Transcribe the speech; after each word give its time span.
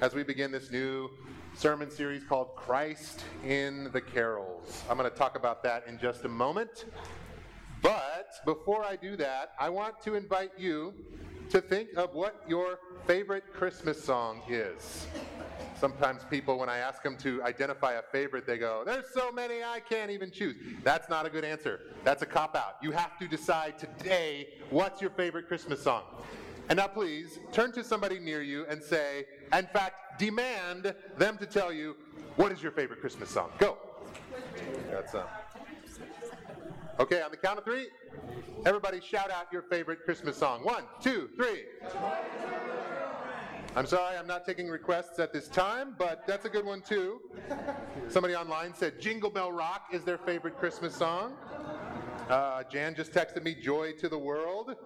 as 0.00 0.14
we 0.14 0.22
begin 0.22 0.50
this 0.50 0.70
new 0.70 1.10
sermon 1.54 1.90
series 1.90 2.24
called 2.24 2.54
Christ 2.56 3.24
in 3.44 3.90
the 3.92 4.00
Carols. 4.00 4.82
I'm 4.88 4.96
going 4.96 5.10
to 5.10 5.16
talk 5.16 5.36
about 5.36 5.62
that 5.64 5.86
in 5.86 5.98
just 5.98 6.24
a 6.24 6.28
moment. 6.28 6.86
But 7.82 8.28
before 8.44 8.84
I 8.84 8.96
do 8.96 9.16
that, 9.16 9.52
I 9.58 9.68
want 9.68 10.00
to 10.02 10.14
invite 10.14 10.52
you 10.58 10.94
to 11.50 11.60
think 11.60 11.90
of 11.96 12.14
what 12.14 12.42
your 12.48 12.78
favorite 13.06 13.44
Christmas 13.52 14.02
song 14.02 14.42
is. 14.48 15.06
Sometimes 15.78 16.22
people, 16.30 16.58
when 16.58 16.68
I 16.68 16.78
ask 16.78 17.02
them 17.02 17.16
to 17.18 17.42
identify 17.42 17.94
a 17.94 18.02
favorite, 18.12 18.46
they 18.46 18.58
go, 18.58 18.82
There's 18.84 19.06
so 19.14 19.32
many 19.32 19.62
I 19.64 19.80
can't 19.80 20.10
even 20.10 20.30
choose. 20.30 20.56
That's 20.84 21.08
not 21.08 21.26
a 21.26 21.30
good 21.30 21.44
answer. 21.44 21.80
That's 22.04 22.22
a 22.22 22.26
cop 22.26 22.54
out. 22.54 22.76
You 22.82 22.90
have 22.92 23.18
to 23.18 23.26
decide 23.26 23.78
today 23.78 24.48
what's 24.68 25.00
your 25.00 25.10
favorite 25.10 25.48
Christmas 25.48 25.82
song. 25.82 26.02
And 26.70 26.76
now, 26.76 26.86
please 26.86 27.40
turn 27.50 27.72
to 27.72 27.82
somebody 27.82 28.20
near 28.20 28.42
you 28.42 28.64
and 28.66 28.80
say, 28.80 29.24
in 29.52 29.66
fact, 29.66 30.20
demand 30.20 30.94
them 31.18 31.36
to 31.38 31.44
tell 31.44 31.72
you 31.72 31.96
what 32.36 32.52
is 32.52 32.62
your 32.62 32.70
favorite 32.70 33.00
Christmas 33.00 33.28
song. 33.28 33.50
Go. 33.58 33.76
That's 34.88 35.12
uh. 35.16 35.26
Okay, 37.00 37.22
on 37.22 37.32
the 37.32 37.36
count 37.36 37.58
of 37.58 37.64
three, 37.64 37.88
everybody 38.66 39.00
shout 39.00 39.32
out 39.32 39.46
your 39.52 39.62
favorite 39.62 40.04
Christmas 40.04 40.36
song. 40.36 40.60
One, 40.62 40.84
two, 41.02 41.28
three. 41.34 41.64
I'm 43.74 43.86
sorry, 43.86 44.16
I'm 44.16 44.28
not 44.28 44.46
taking 44.46 44.68
requests 44.68 45.18
at 45.18 45.32
this 45.32 45.48
time, 45.48 45.96
but 45.98 46.24
that's 46.24 46.44
a 46.44 46.48
good 46.48 46.64
one 46.64 46.82
too. 46.82 47.20
Somebody 48.08 48.36
online 48.36 48.74
said 48.74 49.00
Jingle 49.00 49.30
Bell 49.30 49.50
Rock 49.50 49.86
is 49.92 50.04
their 50.04 50.18
favorite 50.18 50.56
Christmas 50.56 50.94
song. 50.94 51.32
Uh, 52.28 52.62
Jan 52.70 52.94
just 52.94 53.10
texted 53.10 53.42
me 53.42 53.56
Joy 53.56 53.92
to 53.94 54.08
the 54.08 54.18
World. 54.18 54.76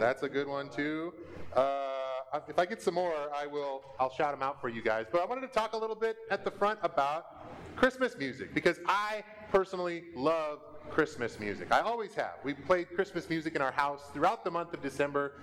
That's 0.00 0.22
a 0.22 0.30
good 0.30 0.48
one 0.48 0.70
too. 0.70 1.12
Uh, 1.54 2.40
if 2.48 2.58
I 2.58 2.64
get 2.64 2.80
some 2.80 2.94
more, 2.94 3.12
I 3.36 3.46
will. 3.46 3.82
I'll 4.00 4.10
shout 4.10 4.32
them 4.32 4.42
out 4.42 4.58
for 4.58 4.70
you 4.70 4.80
guys. 4.80 5.04
But 5.12 5.20
I 5.20 5.26
wanted 5.26 5.42
to 5.42 5.48
talk 5.48 5.74
a 5.74 5.76
little 5.76 5.94
bit 5.94 6.16
at 6.30 6.42
the 6.42 6.50
front 6.50 6.78
about 6.82 7.76
Christmas 7.76 8.16
music 8.16 8.54
because 8.54 8.80
I 8.86 9.22
personally 9.52 10.04
love 10.16 10.60
Christmas 10.88 11.38
music. 11.38 11.70
I 11.70 11.80
always 11.80 12.14
have. 12.14 12.36
We 12.42 12.54
played 12.54 12.94
Christmas 12.94 13.28
music 13.28 13.54
in 13.56 13.60
our 13.60 13.72
house 13.72 14.00
throughout 14.14 14.42
the 14.42 14.50
month 14.50 14.72
of 14.72 14.82
December, 14.82 15.34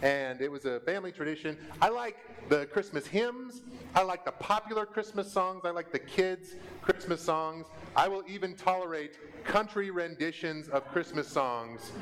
and 0.00 0.40
it 0.40 0.50
was 0.50 0.64
a 0.64 0.78
family 0.80 1.10
tradition. 1.10 1.58
I 1.82 1.88
like 1.88 2.16
the 2.48 2.66
Christmas 2.66 3.08
hymns. 3.08 3.62
I 3.96 4.02
like 4.02 4.24
the 4.24 4.32
popular 4.32 4.86
Christmas 4.86 5.30
songs. 5.30 5.62
I 5.64 5.70
like 5.70 5.90
the 5.90 5.98
kids' 5.98 6.54
Christmas 6.82 7.20
songs. 7.20 7.66
I 7.96 8.06
will 8.06 8.22
even 8.28 8.54
tolerate 8.54 9.18
country 9.44 9.90
renditions 9.90 10.68
of 10.68 10.86
Christmas 10.88 11.28
songs 11.28 11.92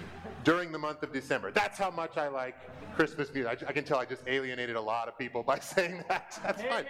during 0.45 0.73
the 0.73 0.79
month 0.79 1.03
of 1.03 1.13
December. 1.13 1.51
That's 1.51 1.79
how 1.79 1.91
much 1.91 2.17
I 2.17 2.29
like 2.29 2.57
Christmas 2.95 3.33
music. 3.33 3.63
I, 3.65 3.71
I 3.71 3.73
can 3.73 3.85
tell 3.85 3.99
I 3.99 4.05
just 4.05 4.23
alienated 4.27 4.77
a 4.77 4.81
lot 4.81 5.09
of 5.09 5.19
people 5.19 5.43
by 5.43 5.59
saying 5.61 6.05
that. 6.09 6.39
That's 6.43 6.63
fine. 6.63 6.85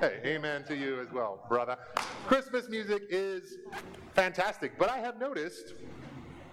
Hey, 0.00 0.20
amen 0.24 0.64
to 0.64 0.76
you 0.76 1.00
as 1.00 1.12
well, 1.12 1.44
brother. 1.48 1.76
Christmas 2.26 2.68
music 2.68 3.02
is 3.10 3.58
fantastic, 4.14 4.78
but 4.78 4.88
I 4.88 4.98
have 4.98 5.18
noticed 5.18 5.74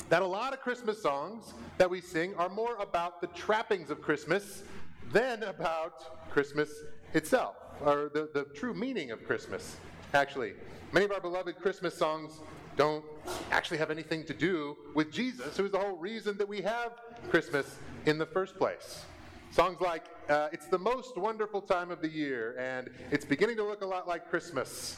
that 0.09 0.21
a 0.21 0.25
lot 0.25 0.53
of 0.53 0.61
Christmas 0.61 1.01
songs 1.01 1.53
that 1.77 1.89
we 1.89 2.01
sing 2.01 2.33
are 2.35 2.49
more 2.49 2.75
about 2.77 3.21
the 3.21 3.27
trappings 3.27 3.89
of 3.89 4.01
Christmas 4.01 4.63
than 5.11 5.43
about 5.43 6.29
Christmas 6.29 6.69
itself, 7.13 7.55
or 7.83 8.09
the, 8.13 8.29
the 8.33 8.45
true 8.55 8.73
meaning 8.73 9.11
of 9.11 9.25
Christmas, 9.25 9.77
actually. 10.13 10.53
Many 10.91 11.05
of 11.05 11.11
our 11.11 11.19
beloved 11.19 11.57
Christmas 11.57 11.97
songs 11.97 12.41
don't 12.75 13.03
actually 13.51 13.77
have 13.77 13.91
anything 13.91 14.23
to 14.25 14.33
do 14.33 14.77
with 14.93 15.11
Jesus, 15.11 15.57
who 15.57 15.65
is 15.65 15.71
the 15.71 15.79
whole 15.79 15.97
reason 15.97 16.37
that 16.37 16.47
we 16.47 16.61
have 16.61 16.93
Christmas 17.29 17.77
in 18.05 18.17
the 18.17 18.25
first 18.25 18.57
place. 18.57 19.05
Songs 19.51 19.79
like 19.79 20.05
uh, 20.29 20.49
It's 20.51 20.67
the 20.67 20.79
Most 20.79 21.17
Wonderful 21.17 21.61
Time 21.61 21.91
of 21.91 22.01
the 22.01 22.09
Year, 22.09 22.55
and 22.59 22.89
It's 23.11 23.25
Beginning 23.25 23.55
to 23.57 23.63
Look 23.63 23.81
a 23.81 23.85
Lot 23.85 24.07
Like 24.07 24.29
Christmas. 24.29 24.97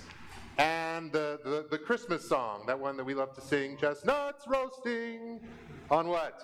And 0.58 1.12
the, 1.12 1.40
the, 1.44 1.68
the 1.70 1.78
Christmas 1.78 2.28
song, 2.28 2.64
that 2.66 2.80
one 2.80 2.98
that 2.98 3.04
we 3.04 3.14
love 3.14 3.36
to 3.36 3.42
sing, 3.42 3.78
Chestnuts 3.78 4.48
Roasting 4.48 5.40
on 5.92 6.08
what? 6.08 6.44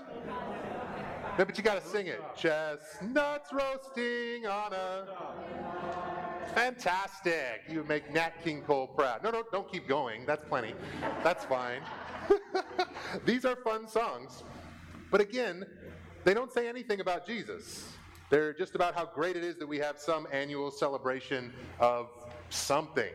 No, 1.37 1.45
but 1.45 1.57
you 1.57 1.63
got 1.63 1.83
to 1.83 1.89
sing 1.89 2.05
it. 2.05 2.21
Chestnuts 2.35 3.51
roasting 3.51 4.45
on 4.45 4.71
a. 4.71 6.12
Fantastic. 6.55 7.63
You 7.69 7.83
make 7.83 8.13
Nat 8.13 8.43
King 8.43 8.61
Cole 8.61 8.87
proud. 8.87 9.23
No, 9.23 9.31
no, 9.31 9.43
don't 9.51 9.69
keep 9.71 9.87
going. 9.87 10.25
That's 10.25 10.43
plenty. 10.45 10.73
That's 11.23 11.45
fine. 11.45 11.81
These 13.25 13.45
are 13.45 13.55
fun 13.55 13.87
songs. 13.87 14.43
But 15.11 15.21
again, 15.21 15.65
they 16.23 16.33
don't 16.33 16.51
say 16.51 16.67
anything 16.67 16.99
about 16.99 17.25
Jesus. 17.25 17.93
They're 18.29 18.53
just 18.53 18.75
about 18.75 18.95
how 18.95 19.05
great 19.05 19.35
it 19.35 19.43
is 19.43 19.57
that 19.57 19.67
we 19.67 19.77
have 19.79 19.99
some 19.99 20.27
annual 20.31 20.71
celebration 20.71 21.53
of 21.79 22.09
something. 22.49 23.11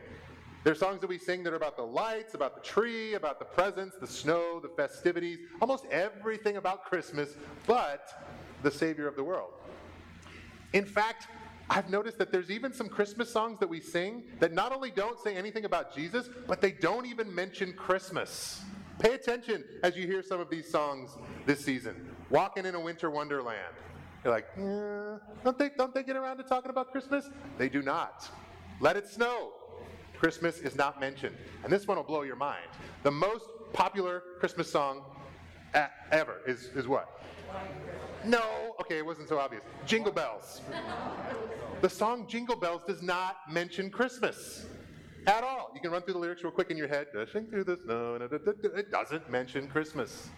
There 0.63 0.73
are 0.73 0.75
songs 0.75 0.99
that 1.01 1.07
we 1.07 1.17
sing 1.17 1.43
that 1.43 1.53
are 1.53 1.57
about 1.57 1.77
the 1.77 1.83
lights, 1.83 2.33
about 2.33 2.55
the 2.55 2.61
tree, 2.61 3.13
about 3.13 3.39
the 3.39 3.45
presents, 3.45 3.95
the 3.97 4.07
snow, 4.07 4.59
the 4.59 4.67
festivities, 4.67 5.39
almost 5.61 5.85
everything 5.89 6.57
about 6.57 6.83
Christmas, 6.83 7.35
but 7.65 8.25
the 8.61 8.71
Savior 8.71 9.07
of 9.07 9.15
the 9.15 9.23
world. 9.23 9.51
In 10.73 10.85
fact, 10.85 11.27
I've 11.69 11.89
noticed 11.89 12.17
that 12.17 12.31
there's 12.31 12.49
even 12.49 12.73
some 12.73 12.89
Christmas 12.89 13.31
songs 13.31 13.59
that 13.59 13.69
we 13.69 13.79
sing 13.79 14.23
that 14.39 14.53
not 14.53 14.71
only 14.71 14.89
don't 14.89 15.19
say 15.19 15.35
anything 15.35 15.65
about 15.65 15.93
Jesus, 15.93 16.29
but 16.47 16.61
they 16.61 16.71
don't 16.71 17.05
even 17.05 17.33
mention 17.33 17.73
Christmas. 17.73 18.61
Pay 18.97 19.13
attention 19.13 19.63
as 19.83 19.95
you 19.95 20.07
hear 20.07 20.23
some 20.23 20.39
of 20.39 20.49
these 20.49 20.69
songs 20.69 21.11
this 21.45 21.63
season. 21.63 22.09
Walking 22.29 22.65
in 22.65 22.75
a 22.75 22.79
Winter 22.79 23.11
Wonderland. 23.11 23.75
You're 24.23 24.33
like, 24.33 24.47
eh, 24.57 25.17
don't 25.43 25.57
they 25.57 25.69
don't 25.77 25.93
they 25.93 26.03
get 26.03 26.17
around 26.17 26.37
to 26.37 26.43
talking 26.43 26.69
about 26.69 26.91
Christmas? 26.91 27.29
They 27.57 27.69
do 27.69 27.81
not. 27.81 28.29
Let 28.81 28.97
it 28.97 29.07
snow. 29.07 29.51
Christmas 30.17 30.59
is 30.59 30.75
not 30.75 30.99
mentioned. 30.99 31.37
And 31.63 31.71
this 31.71 31.87
one 31.87 31.95
will 31.95 32.03
blow 32.03 32.23
your 32.23 32.35
mind. 32.35 32.67
The 33.03 33.11
most 33.11 33.45
popular 33.71 34.23
Christmas 34.39 34.69
song 34.69 35.01
ever 36.11 36.41
is, 36.45 36.65
is 36.75 36.87
what? 36.87 37.21
No, 38.25 38.75
okay, 38.81 38.97
it 38.97 39.05
wasn't 39.05 39.29
so 39.29 39.39
obvious. 39.39 39.63
Jingle 39.85 40.11
Bells. 40.11 40.61
The 41.81 41.89
song 41.89 42.27
Jingle 42.27 42.57
Bells 42.57 42.81
does 42.85 43.01
not 43.01 43.37
mention 43.49 43.89
Christmas 43.89 44.65
at 45.25 45.43
all. 45.43 45.71
You 45.73 45.79
can 45.79 45.91
run 45.91 46.01
through 46.01 46.15
the 46.15 46.19
lyrics 46.19 46.43
real 46.43 46.51
quick 46.51 46.69
in 46.69 46.77
your 46.77 46.87
head. 46.87 47.07
Dashing 47.13 47.47
through 47.47 47.63
the 47.63 47.77
snow. 47.77 48.15
It 48.75 48.91
doesn't 48.91 49.29
mention 49.29 49.67
Christmas. 49.67 50.29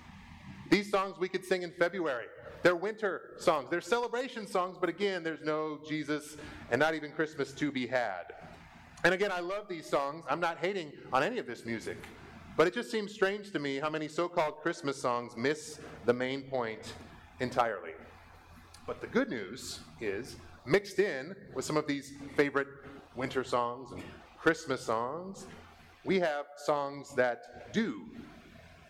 These 0.69 0.91
songs 0.91 1.17
we 1.19 1.27
could 1.27 1.43
sing 1.43 1.63
in 1.63 1.71
February. 1.71 2.25
They're 2.63 2.75
winter 2.75 3.31
songs. 3.37 3.69
They're 3.71 3.81
celebration 3.81 4.45
songs, 4.45 4.77
but 4.79 4.87
again, 4.87 5.23
there's 5.23 5.41
no 5.41 5.79
Jesus 5.87 6.37
and 6.69 6.79
not 6.79 6.93
even 6.93 7.11
Christmas 7.11 7.51
to 7.53 7.71
be 7.71 7.87
had. 7.87 8.33
And 9.03 9.15
again, 9.15 9.31
I 9.31 9.39
love 9.39 9.67
these 9.67 9.89
songs. 9.89 10.23
I'm 10.29 10.39
not 10.39 10.59
hating 10.59 10.91
on 11.11 11.23
any 11.23 11.39
of 11.39 11.47
this 11.47 11.65
music. 11.65 11.97
But 12.57 12.67
it 12.67 12.73
just 12.73 12.91
seems 12.91 13.13
strange 13.13 13.51
to 13.51 13.59
me 13.59 13.77
how 13.77 13.89
many 13.89 14.07
so 14.07 14.27
called 14.27 14.57
Christmas 14.57 15.01
songs 15.01 15.37
miss 15.37 15.79
the 16.05 16.13
main 16.13 16.43
point 16.43 16.93
entirely. 17.39 17.91
But 18.85 18.99
the 18.99 19.07
good 19.07 19.29
news 19.29 19.79
is, 20.01 20.35
mixed 20.65 20.99
in 20.99 21.35
with 21.55 21.65
some 21.65 21.77
of 21.77 21.87
these 21.87 22.13
favorite 22.35 22.67
winter 23.15 23.43
songs 23.43 23.91
and 23.91 24.03
Christmas 24.37 24.81
songs, 24.81 25.45
we 26.03 26.19
have 26.19 26.45
songs 26.57 27.15
that 27.15 27.71
do 27.73 28.01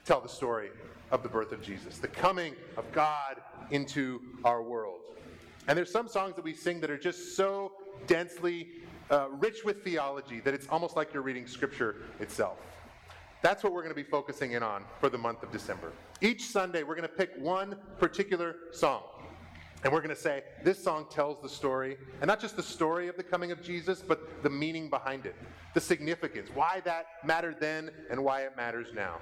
tell 0.05 0.21
the 0.21 0.29
story 0.29 0.69
of 1.11 1.23
the 1.23 1.29
birth 1.29 1.51
of 1.51 1.61
Jesus, 1.61 1.99
the 1.99 2.07
coming 2.07 2.55
of 2.77 2.91
God 2.91 3.41
into 3.69 4.21
our 4.43 4.63
world. 4.63 5.01
And 5.67 5.77
there's 5.77 5.91
some 5.91 6.07
songs 6.07 6.35
that 6.35 6.43
we 6.43 6.53
sing 6.53 6.81
that 6.81 6.89
are 6.89 6.97
just 6.97 7.35
so 7.35 7.73
densely 8.07 8.69
uh, 9.11 9.27
rich 9.39 9.63
with 9.63 9.83
theology 9.83 10.39
that 10.39 10.53
it's 10.53 10.67
almost 10.67 10.95
like 10.95 11.13
you're 11.13 11.21
reading 11.21 11.45
scripture 11.45 11.97
itself. 12.19 12.57
That's 13.41 13.63
what 13.63 13.73
we're 13.73 13.81
going 13.81 13.95
to 13.95 14.03
be 14.03 14.09
focusing 14.09 14.51
in 14.51 14.61
on 14.61 14.83
for 14.99 15.09
the 15.09 15.17
month 15.17 15.41
of 15.41 15.51
December. 15.51 15.91
Each 16.21 16.45
Sunday, 16.45 16.83
we're 16.83 16.95
going 16.95 17.07
to 17.07 17.15
pick 17.15 17.31
one 17.39 17.75
particular 17.99 18.55
song. 18.71 19.01
And 19.83 19.91
we're 19.91 20.01
going 20.01 20.15
to 20.15 20.21
say, 20.21 20.43
this 20.63 20.83
song 20.83 21.07
tells 21.09 21.41
the 21.41 21.49
story, 21.49 21.97
and 22.21 22.27
not 22.27 22.39
just 22.39 22.55
the 22.55 22.61
story 22.61 23.07
of 23.07 23.17
the 23.17 23.23
coming 23.23 23.51
of 23.51 23.63
Jesus, 23.63 24.03
but 24.07 24.43
the 24.43 24.49
meaning 24.49 24.91
behind 24.91 25.25
it, 25.25 25.35
the 25.73 25.81
significance, 25.81 26.49
why 26.53 26.81
that 26.85 27.07
mattered 27.25 27.55
then 27.59 27.89
and 28.11 28.23
why 28.23 28.41
it 28.41 28.55
matters 28.55 28.89
now. 28.93 29.17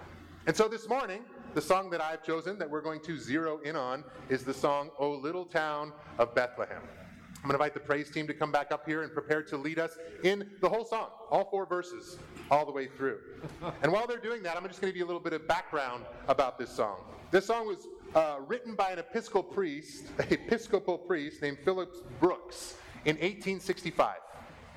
And 0.47 0.55
so 0.55 0.67
this 0.67 0.89
morning, 0.89 1.21
the 1.53 1.61
song 1.61 1.89
that 1.91 2.01
I've 2.01 2.23
chosen 2.23 2.57
that 2.59 2.69
we're 2.69 2.81
going 2.81 2.99
to 3.03 3.17
zero 3.17 3.59
in 3.63 3.77
on 3.77 4.03
is 4.27 4.43
the 4.43 4.53
song, 4.53 4.89
O 4.99 5.11
Little 5.11 5.45
Town 5.45 5.93
of 6.17 6.35
Bethlehem. 6.35 6.81
I'm 6.81 7.43
going 7.43 7.51
to 7.51 7.55
invite 7.55 7.73
the 7.73 7.79
praise 7.79 8.11
team 8.11 8.27
to 8.27 8.33
come 8.33 8.51
back 8.51 8.73
up 8.73 8.85
here 8.85 9.03
and 9.03 9.13
prepare 9.13 9.41
to 9.43 9.55
lead 9.55 9.79
us 9.79 9.97
in 10.25 10.49
the 10.59 10.67
whole 10.67 10.83
song, 10.83 11.07
all 11.31 11.49
four 11.49 11.65
verses, 11.65 12.17
all 12.51 12.65
the 12.65 12.71
way 12.71 12.87
through. 12.87 13.19
And 13.83 13.91
while 13.91 14.07
they're 14.07 14.17
doing 14.17 14.43
that, 14.43 14.57
I'm 14.57 14.67
just 14.67 14.81
going 14.81 14.91
to 14.91 14.93
give 14.93 14.97
you 14.97 15.05
a 15.05 15.07
little 15.07 15.21
bit 15.21 15.33
of 15.33 15.47
background 15.47 16.05
about 16.27 16.57
this 16.57 16.69
song. 16.69 16.97
This 17.31 17.45
song 17.45 17.67
was 17.67 17.87
uh, 18.15 18.37
written 18.47 18.75
by 18.75 18.91
an 18.91 18.99
Episcopal 18.99 19.43
priest, 19.43 20.05
Episcopal 20.19 20.97
priest 20.97 21.41
named 21.41 21.59
Phillips 21.63 21.99
Brooks 22.19 22.75
in 23.05 23.15
1865. 23.15 24.15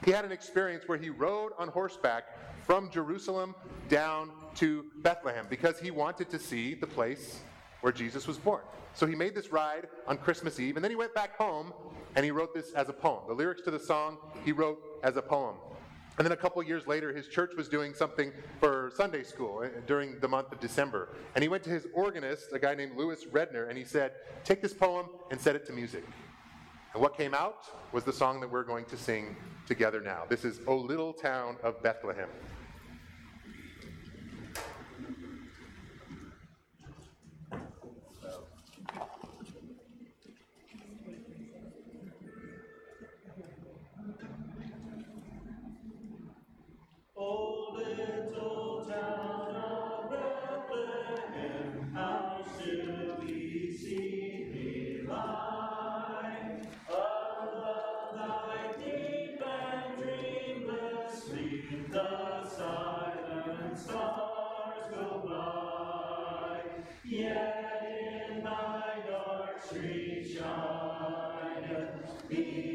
He 0.04 0.10
had 0.10 0.24
an 0.24 0.32
experience 0.32 0.84
where 0.86 0.98
he 0.98 1.10
rode 1.10 1.52
on 1.58 1.68
horseback 1.68 2.24
from 2.66 2.90
Jerusalem 2.90 3.54
down 3.88 4.30
to 4.56 4.84
Bethlehem 4.96 5.46
because 5.48 5.78
he 5.78 5.90
wanted 5.90 6.28
to 6.30 6.38
see 6.38 6.74
the 6.74 6.86
place 6.86 7.40
where 7.80 7.92
Jesus 7.92 8.26
was 8.26 8.38
born. 8.38 8.62
So 8.94 9.06
he 9.06 9.14
made 9.14 9.34
this 9.34 9.50
ride 9.50 9.86
on 10.06 10.18
Christmas 10.18 10.60
Eve, 10.60 10.76
and 10.76 10.84
then 10.84 10.90
he 10.90 10.96
went 10.96 11.14
back 11.14 11.36
home 11.36 11.72
and 12.14 12.24
he 12.24 12.30
wrote 12.30 12.54
this 12.54 12.72
as 12.72 12.88
a 12.88 12.92
poem. 12.92 13.22
The 13.26 13.34
lyrics 13.34 13.62
to 13.62 13.70
the 13.70 13.78
song 13.78 14.18
he 14.44 14.52
wrote 14.52 14.80
as 15.02 15.16
a 15.16 15.22
poem. 15.22 15.56
And 16.18 16.26
then 16.26 16.32
a 16.32 16.36
couple 16.36 16.62
years 16.62 16.86
later, 16.86 17.12
his 17.12 17.26
church 17.26 17.52
was 17.56 17.68
doing 17.68 17.94
something 17.94 18.32
for 18.60 18.92
Sunday 18.94 19.22
school 19.22 19.62
eh, 19.62 19.68
during 19.86 20.20
the 20.20 20.28
month 20.28 20.52
of 20.52 20.60
December. 20.60 21.08
And 21.34 21.42
he 21.42 21.48
went 21.48 21.64
to 21.64 21.70
his 21.70 21.86
organist, 21.94 22.52
a 22.52 22.58
guy 22.58 22.74
named 22.74 22.96
Lewis 22.96 23.24
Redner, 23.32 23.68
and 23.68 23.78
he 23.78 23.84
said, 23.84 24.12
Take 24.44 24.60
this 24.60 24.74
poem 24.74 25.06
and 25.30 25.40
set 25.40 25.56
it 25.56 25.66
to 25.66 25.72
music. 25.72 26.04
And 26.92 27.00
what 27.00 27.16
came 27.16 27.32
out 27.32 27.64
was 27.92 28.04
the 28.04 28.12
song 28.12 28.40
that 28.40 28.50
we're 28.50 28.64
going 28.64 28.84
to 28.86 28.96
sing 28.96 29.36
together 29.66 30.02
now. 30.02 30.24
This 30.28 30.44
is 30.44 30.60
O 30.66 30.76
Little 30.76 31.14
Town 31.14 31.56
of 31.62 31.82
Bethlehem. 31.82 32.28
To 72.32 72.71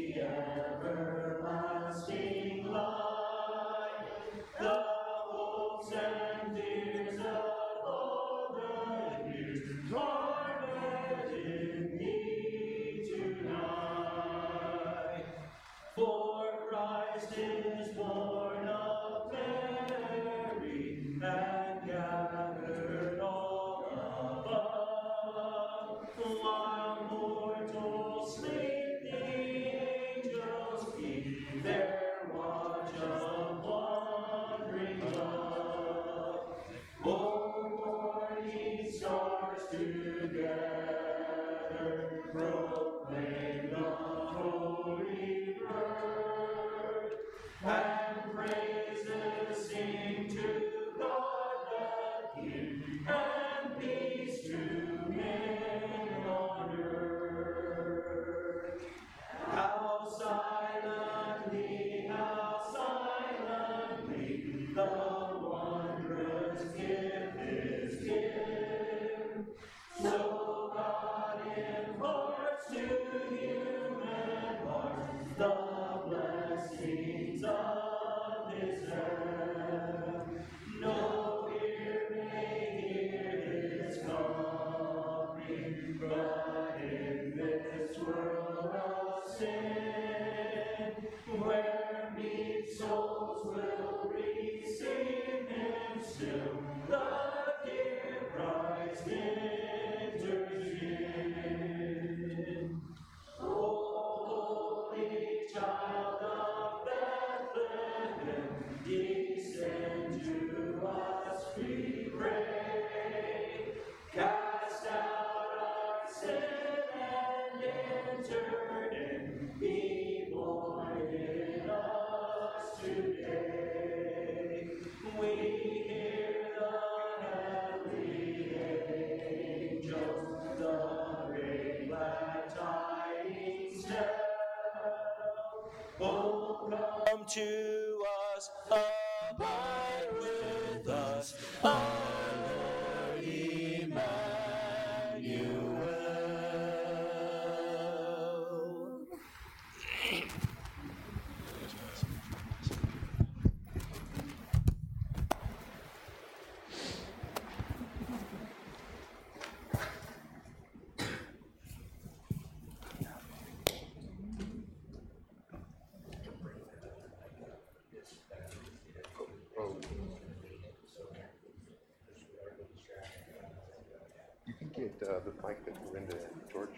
uh, 175.18 175.24
the 175.24 175.48
mic 175.48 175.64
that 175.64 175.74
Linda 175.92 176.16
and 176.16 176.40
George 176.52 176.70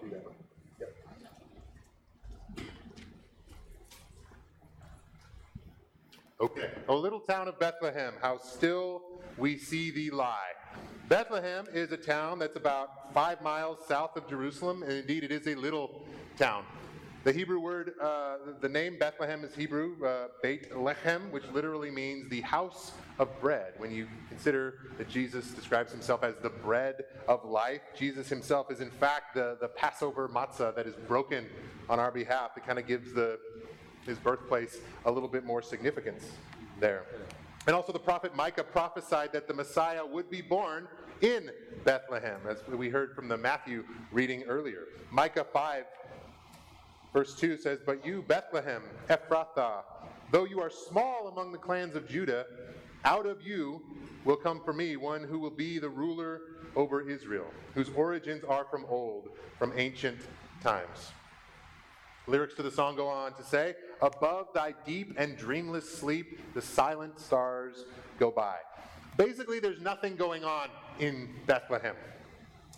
do 0.00 0.10
that. 0.10 0.24
Okay. 6.40 6.70
O 6.88 6.96
little 6.96 7.20
town 7.20 7.48
of 7.48 7.58
Bethlehem, 7.58 8.14
how 8.20 8.38
still 8.38 9.02
we 9.38 9.56
see 9.56 9.90
thee 9.90 10.10
lie. 10.10 10.52
Bethlehem 11.08 11.66
is 11.72 11.92
a 11.92 11.96
town 11.96 12.38
that's 12.38 12.56
about 12.56 13.12
five 13.14 13.40
miles 13.42 13.78
south 13.86 14.16
of 14.16 14.28
Jerusalem, 14.28 14.82
and 14.82 14.92
indeed 14.92 15.24
it 15.24 15.30
is 15.30 15.46
a 15.46 15.54
little 15.54 16.06
town. 16.36 16.64
The 17.24 17.32
Hebrew 17.32 17.58
word, 17.58 17.94
uh, 18.02 18.36
the 18.60 18.68
name 18.68 18.98
Bethlehem 18.98 19.44
is 19.44 19.54
Hebrew, 19.54 19.96
uh, 20.04 20.26
Beit 20.42 20.70
Lechem, 20.72 21.30
which 21.30 21.44
literally 21.54 21.90
means 21.90 22.28
the 22.28 22.42
house 22.42 22.92
of 23.18 23.40
bread. 23.40 23.72
When 23.78 23.90
you 23.90 24.08
consider 24.28 24.74
that 24.98 25.08
Jesus 25.08 25.48
describes 25.52 25.90
himself 25.90 26.22
as 26.22 26.34
the 26.42 26.50
bread 26.50 26.96
of 27.26 27.42
life, 27.46 27.80
Jesus 27.96 28.28
himself 28.28 28.70
is 28.70 28.80
in 28.80 28.90
fact 28.90 29.32
the, 29.32 29.56
the 29.58 29.68
Passover 29.68 30.28
matzah 30.28 30.76
that 30.76 30.86
is 30.86 30.96
broken 31.08 31.46
on 31.88 31.98
our 31.98 32.10
behalf. 32.10 32.50
It 32.58 32.66
kind 32.66 32.78
of 32.78 32.86
gives 32.86 33.14
the, 33.14 33.38
his 34.04 34.18
birthplace 34.18 34.76
a 35.06 35.10
little 35.10 35.30
bit 35.30 35.46
more 35.46 35.62
significance 35.62 36.30
there. 36.78 37.06
And 37.66 37.74
also, 37.74 37.90
the 37.90 37.98
prophet 37.98 38.36
Micah 38.36 38.64
prophesied 38.64 39.32
that 39.32 39.48
the 39.48 39.54
Messiah 39.54 40.04
would 40.04 40.28
be 40.28 40.42
born 40.42 40.86
in 41.22 41.50
Bethlehem, 41.84 42.40
as 42.46 42.58
we 42.68 42.90
heard 42.90 43.14
from 43.14 43.28
the 43.28 43.36
Matthew 43.38 43.84
reading 44.12 44.42
earlier. 44.42 44.88
Micah 45.10 45.46
5 45.50 45.84
Verse 47.14 47.34
2 47.36 47.56
says, 47.56 47.78
But 47.86 48.04
you, 48.04 48.22
Bethlehem, 48.26 48.82
Ephrathah, 49.08 49.84
though 50.32 50.44
you 50.44 50.60
are 50.60 50.68
small 50.68 51.28
among 51.28 51.52
the 51.52 51.58
clans 51.58 51.94
of 51.94 52.08
Judah, 52.08 52.44
Out 53.04 53.24
of 53.24 53.40
you 53.40 53.80
will 54.24 54.36
come 54.36 54.60
for 54.64 54.72
me 54.72 54.96
one 54.96 55.22
who 55.22 55.38
will 55.38 55.50
be 55.50 55.78
the 55.78 55.88
ruler 55.88 56.40
over 56.74 57.08
Israel, 57.08 57.46
whose 57.74 57.88
origins 57.90 58.42
are 58.44 58.64
from 58.64 58.84
old, 58.88 59.28
from 59.58 59.72
ancient 59.76 60.18
times. 60.60 61.12
Lyrics 62.26 62.54
to 62.54 62.62
the 62.62 62.70
song 62.70 62.96
go 62.96 63.06
on 63.06 63.34
to 63.34 63.44
say, 63.44 63.74
Above 64.02 64.48
thy 64.52 64.74
deep 64.84 65.14
and 65.16 65.36
dreamless 65.36 65.88
sleep, 65.88 66.40
the 66.54 66.62
silent 66.62 67.20
stars 67.20 67.84
go 68.18 68.30
by. 68.30 68.56
Basically, 69.16 69.60
there's 69.60 69.80
nothing 69.80 70.16
going 70.16 70.42
on 70.42 70.68
in 70.98 71.28
Bethlehem. 71.46 71.94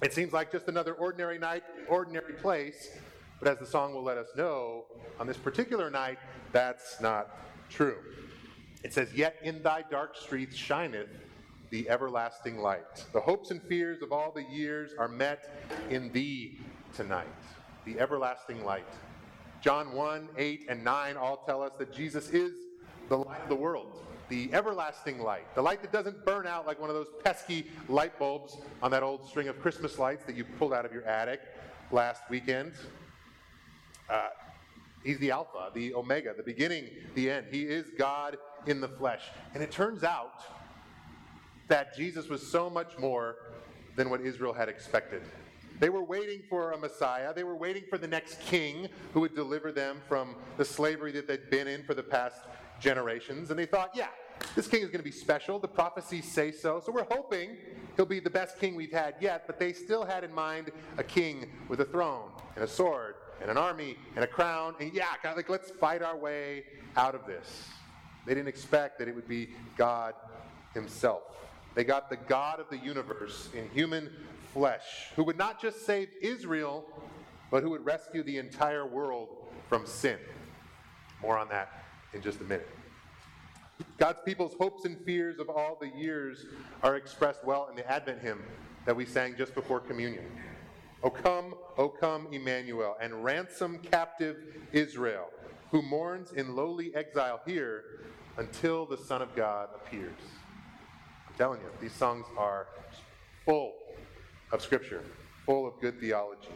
It 0.02 0.12
seems 0.12 0.34
like 0.34 0.52
just 0.52 0.68
another 0.68 0.92
ordinary 0.92 1.38
night, 1.38 1.62
ordinary 1.88 2.34
place, 2.34 2.90
but 3.38 3.48
as 3.48 3.58
the 3.58 3.66
song 3.66 3.94
will 3.94 4.02
let 4.02 4.18
us 4.18 4.28
know, 4.36 4.84
on 5.20 5.26
this 5.26 5.36
particular 5.36 5.90
night, 5.90 6.18
that's 6.52 7.00
not 7.00 7.28
true. 7.68 7.96
It 8.82 8.92
says, 8.92 9.12
Yet 9.14 9.36
in 9.42 9.62
thy 9.62 9.82
dark 9.90 10.16
streets 10.16 10.56
shineth 10.56 11.08
the 11.70 11.88
everlasting 11.88 12.58
light. 12.58 13.04
The 13.12 13.20
hopes 13.20 13.50
and 13.50 13.62
fears 13.62 14.02
of 14.02 14.12
all 14.12 14.32
the 14.32 14.44
years 14.44 14.92
are 14.98 15.08
met 15.08 15.50
in 15.90 16.12
thee 16.12 16.58
tonight, 16.94 17.26
the 17.84 17.98
everlasting 17.98 18.64
light. 18.64 18.86
John 19.60 19.92
1, 19.92 20.28
8, 20.36 20.66
and 20.68 20.84
9 20.84 21.16
all 21.16 21.38
tell 21.38 21.62
us 21.62 21.72
that 21.78 21.92
Jesus 21.92 22.30
is 22.30 22.52
the 23.08 23.18
light 23.18 23.42
of 23.42 23.48
the 23.48 23.56
world, 23.56 24.00
the 24.28 24.52
everlasting 24.52 25.18
light, 25.18 25.52
the 25.54 25.62
light 25.62 25.82
that 25.82 25.92
doesn't 25.92 26.24
burn 26.24 26.46
out 26.46 26.66
like 26.66 26.80
one 26.80 26.90
of 26.90 26.96
those 26.96 27.08
pesky 27.24 27.66
light 27.88 28.18
bulbs 28.18 28.56
on 28.82 28.90
that 28.90 29.02
old 29.02 29.26
string 29.26 29.48
of 29.48 29.60
Christmas 29.60 29.98
lights 29.98 30.24
that 30.24 30.36
you 30.36 30.44
pulled 30.44 30.72
out 30.72 30.84
of 30.84 30.92
your 30.92 31.04
attic 31.04 31.40
last 31.90 32.22
weekend. 32.30 32.72
He's 35.04 35.18
the 35.18 35.30
Alpha, 35.30 35.70
the 35.72 35.94
Omega, 35.94 36.34
the 36.36 36.42
beginning, 36.42 36.88
the 37.14 37.30
end. 37.30 37.46
He 37.50 37.62
is 37.62 37.86
God 37.96 38.38
in 38.66 38.80
the 38.80 38.88
flesh. 38.88 39.22
And 39.54 39.62
it 39.62 39.70
turns 39.70 40.02
out 40.02 40.42
that 41.68 41.96
Jesus 41.96 42.28
was 42.28 42.44
so 42.44 42.68
much 42.68 42.98
more 42.98 43.36
than 43.94 44.10
what 44.10 44.20
Israel 44.20 44.52
had 44.52 44.68
expected. 44.68 45.22
They 45.78 45.90
were 45.90 46.02
waiting 46.02 46.42
for 46.48 46.72
a 46.72 46.78
Messiah. 46.78 47.34
They 47.34 47.44
were 47.44 47.54
waiting 47.54 47.84
for 47.88 47.98
the 47.98 48.08
next 48.08 48.40
king 48.40 48.88
who 49.12 49.20
would 49.20 49.34
deliver 49.34 49.72
them 49.72 50.00
from 50.08 50.34
the 50.56 50.64
slavery 50.64 51.12
that 51.12 51.28
they'd 51.28 51.50
been 51.50 51.68
in 51.68 51.84
for 51.84 51.94
the 51.94 52.02
past 52.02 52.40
generations. 52.80 53.50
And 53.50 53.58
they 53.58 53.66
thought, 53.66 53.90
yeah, 53.94 54.08
this 54.54 54.66
king 54.66 54.80
is 54.80 54.86
going 54.86 54.98
to 54.98 55.04
be 55.04 55.10
special. 55.10 55.58
The 55.58 55.68
prophecies 55.68 56.30
say 56.30 56.50
so. 56.50 56.80
So 56.84 56.92
we're 56.92 57.06
hoping 57.10 57.56
he'll 57.96 58.06
be 58.06 58.20
the 58.20 58.30
best 58.30 58.58
king 58.58 58.74
we've 58.74 58.92
had 58.92 59.14
yet. 59.20 59.46
But 59.46 59.58
they 59.58 59.72
still 59.72 60.04
had 60.04 60.24
in 60.24 60.32
mind 60.32 60.70
a 60.98 61.04
king 61.04 61.50
with 61.68 61.80
a 61.80 61.84
throne 61.84 62.30
and 62.54 62.64
a 62.64 62.68
sword 62.68 63.16
and 63.40 63.50
an 63.50 63.56
army 63.56 63.96
and 64.14 64.24
a 64.24 64.26
crown. 64.26 64.74
And 64.80 64.92
yeah, 64.92 65.06
like 65.24 65.48
let's 65.48 65.70
fight 65.70 66.02
our 66.02 66.16
way 66.16 66.64
out 66.96 67.14
of 67.14 67.26
this. 67.26 67.68
They 68.26 68.34
didn't 68.34 68.48
expect 68.48 68.98
that 68.98 69.08
it 69.08 69.14
would 69.14 69.28
be 69.28 69.50
God 69.76 70.14
himself. 70.74 71.22
They 71.74 71.84
got 71.84 72.08
the 72.10 72.16
God 72.16 72.58
of 72.58 72.68
the 72.70 72.78
universe 72.78 73.48
in 73.54 73.68
human 73.70 74.10
flesh, 74.52 75.10
who 75.14 75.24
would 75.24 75.36
not 75.36 75.60
just 75.60 75.84
save 75.84 76.08
Israel, 76.22 76.84
but 77.50 77.62
who 77.62 77.70
would 77.70 77.84
rescue 77.84 78.22
the 78.22 78.38
entire 78.38 78.86
world 78.86 79.28
from 79.68 79.86
sin. 79.86 80.18
More 81.20 81.38
on 81.38 81.48
that 81.50 81.84
in 82.14 82.22
just 82.22 82.40
a 82.40 82.44
minute. 82.44 82.68
God's 83.98 84.20
people's 84.24 84.54
hopes 84.54 84.84
and 84.84 84.98
fears 85.04 85.38
of 85.38 85.50
all 85.50 85.76
the 85.80 85.88
years 85.88 86.46
are 86.82 86.96
expressed 86.96 87.44
well 87.44 87.68
in 87.68 87.76
the 87.76 87.90
Advent 87.90 88.20
hymn 88.20 88.42
that 88.86 88.96
we 88.96 89.04
sang 89.04 89.36
just 89.36 89.54
before 89.54 89.80
communion. 89.80 90.24
O 91.06 91.10
come, 91.10 91.54
O 91.78 91.88
come, 91.88 92.26
Emmanuel, 92.32 92.96
and 93.00 93.22
ransom 93.22 93.78
captive 93.78 94.38
Israel, 94.72 95.26
who 95.70 95.80
mourns 95.80 96.32
in 96.32 96.56
lowly 96.56 96.92
exile 96.96 97.40
here 97.46 97.84
until 98.38 98.84
the 98.84 98.96
Son 98.96 99.22
of 99.22 99.32
God 99.36 99.68
appears. 99.76 100.18
I'm 101.28 101.34
telling 101.38 101.60
you, 101.60 101.68
these 101.80 101.92
songs 101.92 102.26
are 102.36 102.66
full 103.44 103.74
of 104.50 104.60
Scripture, 104.60 105.04
full 105.44 105.68
of 105.68 105.80
good 105.80 106.00
theology. 106.00 106.48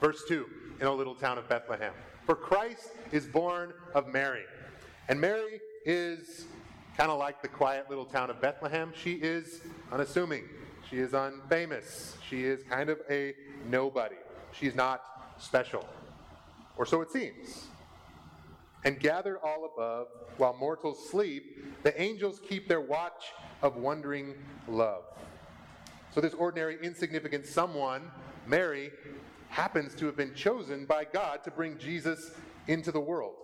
Verse 0.00 0.22
2 0.28 0.46
in 0.80 0.86
a 0.86 0.92
little 0.92 1.16
town 1.16 1.36
of 1.36 1.48
Bethlehem. 1.48 1.92
For 2.24 2.36
Christ 2.36 2.90
is 3.10 3.26
born 3.26 3.72
of 3.96 4.06
Mary. 4.06 4.44
And 5.08 5.20
Mary 5.20 5.60
is 5.84 6.44
kind 6.96 7.10
of 7.10 7.18
like 7.18 7.42
the 7.42 7.48
quiet 7.48 7.90
little 7.90 8.04
town 8.04 8.30
of 8.30 8.40
Bethlehem. 8.40 8.92
She 8.94 9.14
is 9.14 9.60
unassuming. 9.90 10.44
She 10.88 10.98
is 10.98 11.12
unfamous. 11.12 12.14
She 12.28 12.44
is 12.44 12.62
kind 12.62 12.90
of 12.90 13.00
a 13.10 13.34
nobody. 13.68 14.16
She's 14.52 14.74
not 14.74 15.02
special. 15.38 15.86
Or 16.76 16.86
so 16.86 17.00
it 17.00 17.10
seems. 17.10 17.66
And 18.84 19.00
gathered 19.00 19.38
all 19.42 19.70
above, 19.74 20.06
while 20.36 20.56
mortals 20.58 21.08
sleep, 21.10 21.82
the 21.82 22.00
angels 22.00 22.40
keep 22.48 22.68
their 22.68 22.80
watch 22.80 23.32
of 23.62 23.76
wondering 23.76 24.34
love. 24.68 25.04
So, 26.14 26.20
this 26.20 26.34
ordinary, 26.34 26.78
insignificant 26.82 27.46
someone, 27.46 28.10
Mary, 28.46 28.90
happens 29.48 29.94
to 29.96 30.06
have 30.06 30.16
been 30.16 30.34
chosen 30.34 30.86
by 30.86 31.04
God 31.04 31.42
to 31.44 31.50
bring 31.50 31.78
Jesus 31.78 32.30
into 32.68 32.92
the 32.92 33.00
world. 33.00 33.34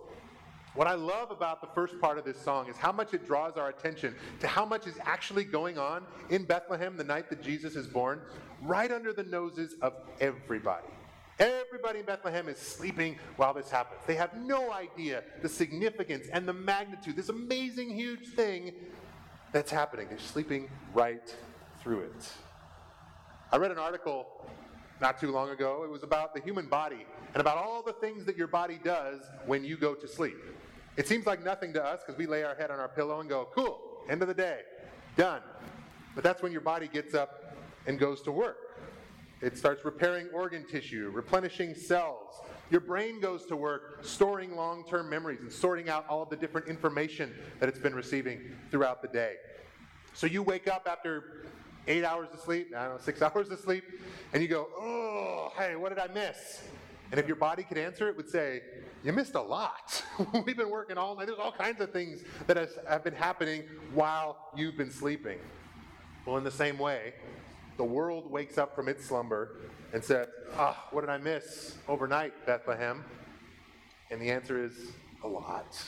What 0.75 0.87
I 0.87 0.95
love 0.95 1.29
about 1.29 1.61
the 1.61 1.67
first 1.67 1.99
part 2.01 2.17
of 2.17 2.25
this 2.25 2.39
song 2.41 2.67
is 2.67 2.77
how 2.77 2.91
much 2.91 3.13
it 3.13 3.27
draws 3.27 3.57
our 3.57 3.69
attention 3.69 4.15
to 4.39 4.47
how 4.47 4.65
much 4.65 4.87
is 4.87 4.95
actually 5.01 5.43
going 5.43 5.77
on 5.77 6.03
in 6.29 6.45
Bethlehem 6.45 6.97
the 6.97 7.03
night 7.03 7.29
that 7.29 7.43
Jesus 7.43 7.75
is 7.75 7.85
born, 7.85 8.21
right 8.61 8.91
under 8.91 9.13
the 9.13 9.23
noses 9.23 9.75
of 9.83 9.93
everybody. 10.19 10.87
Everybody 11.39 11.99
in 11.99 12.05
Bethlehem 12.05 12.47
is 12.47 12.57
sleeping 12.57 13.19
while 13.37 13.53
this 13.53 13.69
happens. 13.69 14.01
They 14.07 14.15
have 14.15 14.35
no 14.35 14.71
idea 14.71 15.23
the 15.43 15.49
significance 15.49 16.27
and 16.31 16.47
the 16.47 16.53
magnitude, 16.53 17.15
this 17.15 17.29
amazing, 17.29 17.89
huge 17.95 18.29
thing 18.29 18.73
that's 19.51 19.71
happening. 19.71 20.07
They're 20.09 20.17
sleeping 20.17 20.69
right 20.93 21.35
through 21.81 22.01
it. 22.01 22.31
I 23.51 23.57
read 23.57 23.71
an 23.71 23.77
article 23.77 24.27
not 25.01 25.19
too 25.19 25.31
long 25.31 25.49
ago. 25.49 25.83
It 25.83 25.89
was 25.91 26.01
about 26.01 26.33
the 26.33 26.41
human 26.41 26.67
body 26.67 27.05
and 27.33 27.41
about 27.41 27.57
all 27.57 27.83
the 27.83 27.93
things 27.93 28.25
that 28.25 28.37
your 28.37 28.47
body 28.47 28.79
does 28.83 29.21
when 29.45 29.63
you 29.63 29.77
go 29.77 29.93
to 29.93 30.07
sleep. 30.07 30.37
It 30.95 31.07
seems 31.07 31.25
like 31.25 31.43
nothing 31.43 31.73
to 31.73 31.83
us 31.83 32.01
because 32.05 32.17
we 32.17 32.27
lay 32.27 32.43
our 32.43 32.55
head 32.55 32.69
on 32.69 32.79
our 32.79 32.87
pillow 32.87 33.19
and 33.19 33.29
go, 33.29 33.47
cool, 33.53 33.79
end 34.09 34.21
of 34.21 34.27
the 34.27 34.33
day, 34.33 34.59
done. 35.17 35.41
But 36.13 36.23
that's 36.23 36.43
when 36.43 36.51
your 36.51 36.61
body 36.61 36.87
gets 36.87 37.15
up 37.15 37.55
and 37.87 37.97
goes 37.97 38.21
to 38.23 38.31
work. 38.31 38.57
It 39.41 39.57
starts 39.57 39.83
repairing 39.83 40.29
organ 40.33 40.65
tissue, 40.65 41.09
replenishing 41.13 41.75
cells. 41.75 42.35
Your 42.69 42.79
brain 42.79 43.19
goes 43.19 43.45
to 43.47 43.55
work 43.55 43.99
storing 44.05 44.55
long 44.55 44.85
term 44.87 45.09
memories 45.09 45.41
and 45.41 45.51
sorting 45.51 45.89
out 45.89 46.05
all 46.07 46.21
of 46.21 46.29
the 46.29 46.37
different 46.37 46.67
information 46.67 47.33
that 47.59 47.67
it's 47.67 47.79
been 47.79 47.95
receiving 47.95 48.55
throughout 48.71 49.01
the 49.01 49.09
day. 49.09 49.35
So 50.13 50.27
you 50.27 50.43
wake 50.43 50.67
up 50.67 50.87
after 50.89 51.45
eight 51.87 52.05
hours 52.05 52.29
of 52.31 52.39
sleep, 52.39 52.71
I 52.75 52.85
don't 52.85 52.93
know, 52.93 53.01
six 53.01 53.21
hours 53.21 53.49
of 53.49 53.59
sleep, 53.59 53.83
and 54.31 54.41
you 54.41 54.47
go, 54.47 54.69
oh, 54.77 55.51
hey, 55.57 55.75
what 55.75 55.89
did 55.89 55.99
I 55.99 56.07
miss? 56.13 56.63
And 57.13 57.19
if 57.19 57.27
your 57.27 57.35
body 57.35 57.61
could 57.61 57.77
answer, 57.77 58.09
it 58.09 58.17
would 58.17 58.27
say, 58.27 58.63
you 59.03 59.13
missed 59.13 59.35
a 59.35 59.39
lot. 59.39 60.03
We've 60.47 60.57
been 60.57 60.71
working 60.71 60.97
all 60.97 61.15
night. 61.15 61.27
There's 61.27 61.37
all 61.37 61.51
kinds 61.51 61.79
of 61.79 61.93
things 61.93 62.23
that 62.47 62.57
has, 62.57 62.79
have 62.89 63.03
been 63.03 63.13
happening 63.13 63.65
while 63.93 64.49
you've 64.55 64.77
been 64.77 64.89
sleeping. 64.89 65.37
Well, 66.25 66.37
in 66.37 66.43
the 66.43 66.49
same 66.49 66.79
way, 66.79 67.13
the 67.77 67.83
world 67.83 68.31
wakes 68.31 68.57
up 68.57 68.75
from 68.75 68.89
its 68.89 69.05
slumber 69.05 69.57
and 69.93 70.03
says, 70.03 70.25
ah, 70.57 70.87
what 70.89 71.01
did 71.01 71.11
I 71.11 71.19
miss 71.19 71.75
overnight, 71.87 72.33
Bethlehem? 72.47 73.05
And 74.09 74.19
the 74.19 74.31
answer 74.31 74.65
is, 74.65 74.73
a 75.23 75.27
lot. 75.27 75.79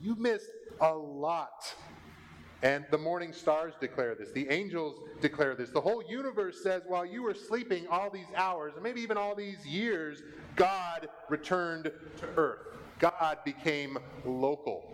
You 0.00 0.14
missed 0.14 0.46
a 0.80 0.94
lot 0.94 1.74
and 2.62 2.84
the 2.90 2.98
morning 2.98 3.32
stars 3.32 3.74
declare 3.80 4.14
this. 4.14 4.32
The 4.32 4.48
angels 4.48 4.96
declare 5.20 5.54
this. 5.54 5.70
The 5.70 5.80
whole 5.80 6.02
universe 6.08 6.60
says, 6.62 6.82
while 6.86 7.06
you 7.06 7.22
were 7.22 7.34
sleeping 7.34 7.86
all 7.88 8.10
these 8.10 8.26
hours, 8.34 8.72
and 8.74 8.82
maybe 8.82 9.00
even 9.00 9.16
all 9.16 9.36
these 9.36 9.64
years, 9.64 10.22
God 10.56 11.08
returned 11.28 11.84
to 11.84 12.26
earth. 12.36 12.76
God 12.98 13.38
became 13.44 13.96
local. 14.24 14.92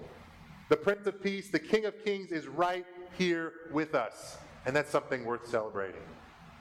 The 0.68 0.76
Prince 0.76 1.06
of 1.06 1.22
Peace, 1.22 1.48
the 1.48 1.58
King 1.58 1.86
of 1.86 2.04
Kings, 2.04 2.32
is 2.32 2.46
right 2.46 2.84
here 3.16 3.52
with 3.72 3.94
us. 3.94 4.36
And 4.66 4.76
that's 4.76 4.90
something 4.90 5.24
worth 5.24 5.48
celebrating. 5.48 6.02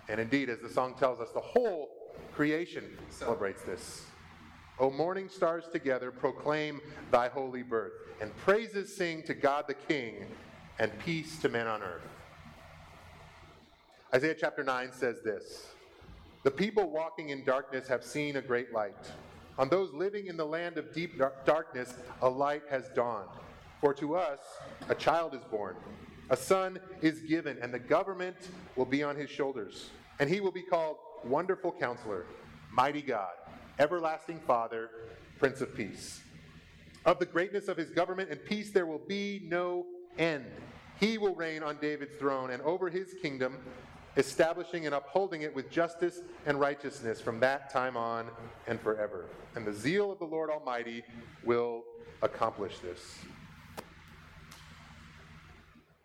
And 0.08 0.22
indeed, 0.22 0.50
as 0.50 0.60
the 0.60 0.70
song 0.70 0.96
tells 0.98 1.20
us, 1.20 1.30
the 1.34 1.42
whole 1.42 1.90
creation 2.34 2.86
celebrates 3.10 3.64
this. 3.64 4.06
O 4.80 4.90
morning 4.90 5.30
stars 5.30 5.66
together 5.72 6.12
proclaim 6.12 6.82
thy 7.12 7.28
holy 7.28 7.62
birth, 7.62 7.94
and 8.22 8.36
praises 8.38 8.96
sing 8.96 9.22
to 9.24 9.34
God 9.34 9.66
the 9.68 9.74
King 9.74 10.26
and 10.80 10.92
peace 11.00 11.40
to 11.42 11.50
men 11.50 11.68
on 11.68 11.82
earth. 11.82 12.02
Isaiah 14.14 14.36
chapter 14.40 14.64
9 14.64 14.92
says 14.92 15.22
this 15.24 15.68
The 16.44 16.52
people 16.52 16.90
walking 16.90 17.30
in 17.30 17.44
darkness 17.44 17.88
have 17.88 18.04
seen 18.04 18.36
a 18.36 18.42
great 18.42 18.74
light. 18.74 19.12
On 19.58 19.70
those 19.70 19.94
living 19.94 20.28
in 20.28 20.38
the 20.38 20.46
land 20.46 20.78
of 20.78 20.94
deep 20.94 21.22
darkness, 21.46 21.94
a 22.22 22.30
light 22.30 22.64
has 22.70 22.90
dawned. 22.96 23.30
For 23.82 23.94
to 23.96 24.16
us 24.16 24.40
a 24.90 24.96
child 24.96 25.36
is 25.36 25.44
born, 25.52 25.76
a 26.30 26.38
son 26.38 26.80
is 27.02 27.20
given, 27.22 27.58
and 27.62 27.74
the 27.74 27.80
government 27.80 28.38
will 28.76 28.86
be 28.86 29.04
on 29.04 29.16
his 29.16 29.30
shoulders. 29.30 29.90
And 30.20 30.30
he 30.30 30.40
will 30.40 30.52
be 30.52 30.64
called 30.64 30.98
Wonderful 31.24 31.74
Counselor, 31.80 32.26
Mighty 32.72 33.02
God, 33.02 33.34
Everlasting 33.78 34.40
Father, 34.48 34.90
Prince 35.38 35.62
of 35.62 35.76
Peace. 35.76 36.22
Of 37.06 37.20
the 37.20 37.26
greatness 37.26 37.68
of 37.68 37.78
his 37.78 37.90
government 37.90 38.30
and 38.30 38.44
peace 38.44 38.72
there 38.72 38.86
will 38.86 39.02
be 39.08 39.42
no 39.44 39.86
end. 40.18 40.46
He 41.00 41.18
will 41.18 41.36
reign 41.36 41.64
on 41.64 41.78
David's 41.82 42.16
throne 42.18 42.52
and 42.52 42.62
over 42.64 42.90
his 42.90 43.14
kingdom, 43.22 43.58
establishing 44.16 44.86
and 44.86 44.96
upholding 44.96 45.42
it 45.42 45.54
with 45.54 45.70
justice 45.70 46.22
and 46.46 46.60
righteousness 46.60 47.20
from 47.20 47.40
that 47.40 47.70
time 47.72 47.98
on 47.98 48.28
and 48.68 48.80
forever. 48.80 49.26
And 49.56 49.66
the 49.66 49.74
zeal 49.74 50.12
of 50.12 50.20
the 50.20 50.26
Lord 50.26 50.50
Almighty 50.50 51.04
will 51.44 51.84
accomplish 52.22 52.80
this. 52.80 53.20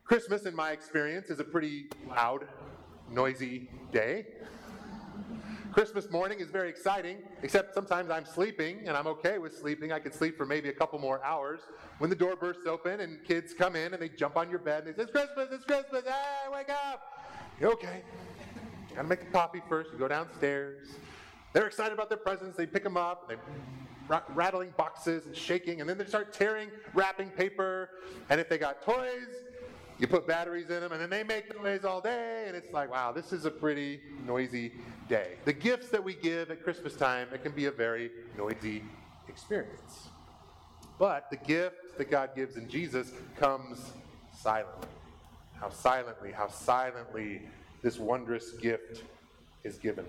Christmas, 0.04 0.46
in 0.46 0.56
my 0.56 0.72
experience, 0.72 1.28
is 1.28 1.38
a 1.38 1.44
pretty 1.44 1.86
loud, 2.08 2.48
noisy 3.10 3.68
day. 3.92 4.26
Christmas 5.78 6.10
morning 6.10 6.40
is 6.40 6.50
very 6.50 6.68
exciting, 6.68 7.18
except 7.44 7.72
sometimes 7.72 8.10
I'm 8.10 8.24
sleeping, 8.24 8.80
and 8.88 8.96
I'm 8.96 9.06
okay 9.06 9.38
with 9.38 9.56
sleeping. 9.56 9.92
I 9.92 10.00
could 10.00 10.12
sleep 10.12 10.36
for 10.36 10.44
maybe 10.44 10.70
a 10.70 10.72
couple 10.72 10.98
more 10.98 11.24
hours. 11.24 11.60
When 11.98 12.10
the 12.10 12.16
door 12.16 12.34
bursts 12.34 12.66
open 12.66 12.98
and 12.98 13.24
kids 13.24 13.54
come 13.54 13.76
in 13.76 13.92
and 13.92 14.02
they 14.02 14.08
jump 14.08 14.36
on 14.36 14.50
your 14.50 14.58
bed 14.58 14.88
and 14.88 14.92
they 14.92 14.96
say, 14.96 15.04
It's 15.04 15.12
Christmas, 15.12 15.50
it's 15.52 15.64
Christmas, 15.64 16.02
hey, 16.04 16.52
wake 16.52 16.68
up! 16.68 17.22
You're 17.60 17.70
okay. 17.74 18.02
You 18.90 18.96
gotta 18.96 19.06
make 19.06 19.20
the 19.20 19.26
coffee 19.26 19.62
first, 19.68 19.92
you 19.92 19.98
go 19.98 20.08
downstairs. 20.08 20.88
They're 21.52 21.68
excited 21.68 21.92
about 21.92 22.08
their 22.08 22.18
presents, 22.18 22.56
they 22.56 22.66
pick 22.66 22.82
them 22.82 22.96
up, 22.96 23.28
They're 23.28 23.38
rattling 24.34 24.74
boxes 24.76 25.26
and 25.26 25.36
shaking, 25.36 25.80
and 25.80 25.88
then 25.88 25.96
they 25.96 26.06
start 26.06 26.32
tearing 26.32 26.70
wrapping 26.92 27.30
paper. 27.30 27.90
And 28.30 28.40
if 28.40 28.48
they 28.48 28.58
got 28.58 28.82
toys, 28.82 29.28
you 29.98 30.06
put 30.06 30.26
batteries 30.26 30.70
in 30.70 30.80
them, 30.80 30.92
and 30.92 31.00
then 31.00 31.10
they 31.10 31.24
make 31.24 31.60
noise 31.60 31.84
all 31.84 32.00
day, 32.00 32.44
and 32.46 32.56
it's 32.56 32.72
like, 32.72 32.90
wow, 32.90 33.12
this 33.12 33.32
is 33.32 33.44
a 33.44 33.50
pretty 33.50 34.00
noisy 34.24 34.72
day. 35.08 35.32
The 35.44 35.52
gifts 35.52 35.88
that 35.88 36.02
we 36.02 36.14
give 36.14 36.50
at 36.50 36.62
Christmas 36.62 36.94
time, 36.94 37.28
it 37.32 37.42
can 37.42 37.52
be 37.52 37.66
a 37.66 37.70
very 37.70 38.10
noisy 38.36 38.82
experience. 39.28 40.08
But 40.98 41.30
the 41.30 41.36
gift 41.36 41.98
that 41.98 42.10
God 42.10 42.30
gives 42.36 42.56
in 42.56 42.68
Jesus 42.68 43.12
comes 43.38 43.92
silently. 44.36 44.88
How 45.54 45.70
silently, 45.70 46.30
how 46.30 46.48
silently 46.48 47.42
this 47.82 47.98
wondrous 47.98 48.52
gift 48.52 49.02
is 49.64 49.78
given. 49.78 50.04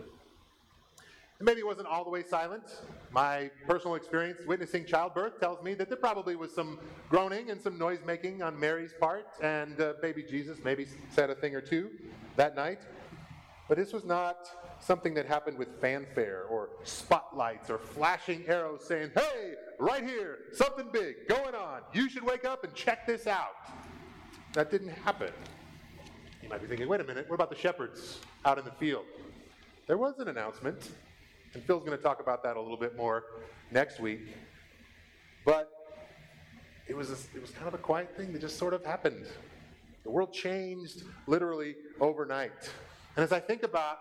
Maybe 1.41 1.61
it 1.61 1.65
wasn't 1.65 1.87
all 1.87 2.03
the 2.03 2.09
way 2.09 2.21
silent. 2.21 2.63
My 3.11 3.49
personal 3.65 3.95
experience 3.95 4.41
witnessing 4.45 4.85
childbirth 4.85 5.39
tells 5.39 5.63
me 5.63 5.73
that 5.75 5.87
there 5.87 5.97
probably 5.97 6.35
was 6.35 6.53
some 6.53 6.77
groaning 7.09 7.49
and 7.49 7.61
some 7.61 7.77
noise 7.77 7.99
making 8.05 8.43
on 8.43 8.59
Mary's 8.59 8.91
part, 8.99 9.25
and 9.41 9.79
uh, 9.79 9.93
baby 10.01 10.21
Jesus 10.21 10.57
maybe 10.65 10.85
said 11.09 11.29
a 11.29 11.35
thing 11.35 11.55
or 11.55 11.61
two 11.61 11.91
that 12.35 12.57
night. 12.57 12.81
But 13.69 13.77
this 13.77 13.93
was 13.93 14.03
not 14.03 14.49
something 14.81 15.13
that 15.13 15.27
happened 15.27 15.57
with 15.57 15.79
fanfare 15.79 16.43
or 16.49 16.71
spotlights 16.83 17.69
or 17.69 17.77
flashing 17.77 18.43
arrows 18.47 18.83
saying, 18.85 19.11
hey, 19.15 19.53
right 19.77 20.03
here, 20.03 20.39
something 20.51 20.89
big 20.91 21.25
going 21.29 21.55
on. 21.55 21.81
You 21.93 22.09
should 22.09 22.23
wake 22.23 22.43
up 22.43 22.65
and 22.65 22.73
check 22.73 23.07
this 23.07 23.27
out. 23.27 23.55
That 24.53 24.71
didn't 24.71 24.89
happen. 24.89 25.31
You 26.43 26.49
might 26.49 26.61
be 26.61 26.67
thinking, 26.67 26.89
wait 26.89 26.99
a 26.99 27.05
minute, 27.05 27.29
what 27.29 27.35
about 27.35 27.49
the 27.49 27.55
shepherds 27.55 28.19
out 28.43 28.57
in 28.57 28.65
the 28.65 28.71
field? 28.71 29.05
There 29.87 29.97
was 29.97 30.19
an 30.19 30.27
announcement. 30.27 30.89
And 31.53 31.63
Phil's 31.63 31.83
going 31.83 31.97
to 31.97 32.03
talk 32.03 32.19
about 32.19 32.43
that 32.43 32.57
a 32.57 32.61
little 32.61 32.77
bit 32.77 32.95
more 32.95 33.23
next 33.71 33.99
week. 33.99 34.21
But 35.45 35.71
it 36.87 36.95
was, 36.95 37.09
a, 37.09 37.17
it 37.35 37.41
was 37.41 37.51
kind 37.51 37.67
of 37.67 37.73
a 37.73 37.79
quiet 37.79 38.15
thing 38.15 38.33
that 38.33 38.41
just 38.41 38.57
sort 38.57 38.73
of 38.73 38.85
happened. 38.85 39.25
The 40.03 40.09
world 40.09 40.33
changed 40.33 41.03
literally 41.27 41.75
overnight. 41.99 42.51
And 43.15 43.23
as 43.23 43.31
I 43.31 43.39
think 43.39 43.63
about 43.63 43.99